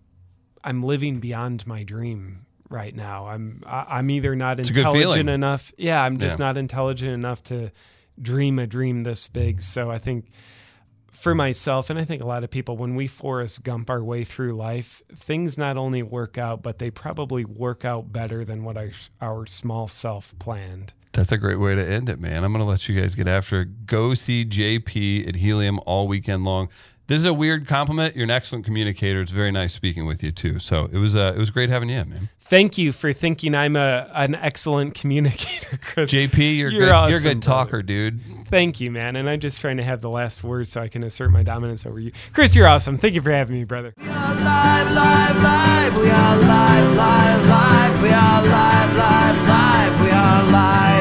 I'm 0.63 0.83
living 0.83 1.19
beyond 1.19 1.65
my 1.67 1.83
dream 1.83 2.45
right 2.69 2.95
now. 2.95 3.27
I'm, 3.27 3.63
I, 3.65 3.85
I'm 3.89 4.09
either 4.11 4.35
not 4.35 4.57
feeling. 4.57 4.75
intelligent 4.77 5.29
enough. 5.29 5.73
Yeah, 5.77 6.01
I'm 6.03 6.19
just 6.19 6.39
Yeah. 6.39 6.45
not 6.45 6.57
intelligent 6.57 7.11
enough 7.11 7.43
to 7.45 7.71
dream 8.21 8.59
a 8.59 8.67
dream 8.67 9.01
this 9.01 9.27
big. 9.27 9.61
So 9.61 9.89
I 9.89 9.97
think 9.97 10.29
for 11.11 11.33
myself, 11.35 11.89
and 11.89 11.99
I 11.99 12.03
think 12.05 12.21
a 12.21 12.25
lot 12.27 12.43
of 12.43 12.49
people, 12.51 12.77
when 12.77 12.95
we 12.95 13.07
Forrest 13.07 13.63
Gump 13.63 13.89
our 13.89 14.03
way 14.03 14.23
through 14.23 14.53
life, 14.53 15.01
things 15.15 15.57
not 15.57 15.75
only 15.77 16.01
work 16.03 16.37
out, 16.37 16.61
but 16.63 16.79
they 16.79 16.91
probably 16.91 17.43
work 17.43 17.83
out 17.85 18.11
better 18.13 18.45
than 18.45 18.63
what 18.63 18.77
our, 18.77 18.91
our 19.21 19.45
small 19.45 19.87
self 19.87 20.33
planned. 20.39 20.93
That's 21.11 21.31
a 21.31 21.37
great 21.37 21.59
way 21.59 21.75
to 21.75 21.85
end 21.85 22.07
it, 22.07 22.19
man. 22.19 22.43
I'm 22.43 22.53
going 22.53 22.63
to 22.63 22.69
let 22.69 22.87
you 22.87 22.99
guys 23.01 23.15
get 23.15 23.27
after 23.27 23.61
it. 23.61 23.85
Go 23.87 24.13
see 24.13 24.45
JP 24.45 25.27
at 25.27 25.35
Helium 25.35 25.79
all 25.85 26.07
weekend 26.07 26.43
long. 26.43 26.69
This 27.09 27.21
is 27.21 27.25
a 27.25 27.33
weird 27.33 27.65
compliment. 27.65 28.15
You're 28.15 28.25
an 28.25 28.29
excellent 28.29 28.65
communicator. 28.65 29.19
It's 29.19 29.31
very 29.31 29.51
nice 29.51 29.73
speaking 29.73 30.05
with 30.05 30.21
you 30.21 30.31
too. 30.31 30.59
So 30.59 30.85
it 30.91 30.97
was 30.97 31.15
uh, 31.15 31.33
it 31.35 31.39
was 31.39 31.49
great 31.49 31.71
having 31.71 31.89
you, 31.89 32.05
man. 32.05 32.29
Thank 32.39 32.77
you 32.77 32.91
for 32.91 33.13
thinking 33.13 33.55
I'm 33.55 33.75
a 33.75 34.07
an 34.13 34.35
excellent 34.35 34.93
communicator, 34.93 35.77
Chris. 35.81 36.13
JP, 36.13 36.37
you're 36.37 36.69
you're, 36.69 36.85
good, 36.85 36.91
awesome, 36.91 37.09
you're 37.09 37.19
a 37.19 37.23
good 37.23 37.41
talker, 37.41 37.77
brother. 37.81 38.11
dude. 38.11 38.21
Thank 38.45 38.79
you, 38.79 38.91
man. 38.91 39.15
And 39.15 39.27
I'm 39.27 39.39
just 39.39 39.59
trying 39.59 39.77
to 39.77 39.83
have 39.83 40.01
the 40.01 40.09
last 40.09 40.43
word 40.43 40.67
so 40.67 40.81
I 40.81 40.87
can 40.87 41.03
assert 41.03 41.31
my 41.31 41.41
dominance 41.41 41.83
over 41.83 41.99
you, 41.99 42.11
Chris. 42.31 42.55
You're 42.55 42.67
awesome. 42.67 42.95
Thank 42.95 43.15
you 43.15 43.21
for 43.21 43.31
having 43.31 43.55
me, 43.55 43.63
brother. 43.63 43.91
We 43.97 44.07
are 44.07 44.11
live, 44.11 44.91
live, 44.91 45.41
live. 45.41 45.97
We 45.97 46.11
are 46.11 46.37
live, 46.37 46.95
live, 46.95 47.47
live. 47.47 48.03
We 48.03 48.09
are 48.09 48.43
live, 48.43 48.97
live, 48.97 49.47
live. 49.47 50.05
We 50.05 50.11
are 50.11 50.51
live. 50.51 50.98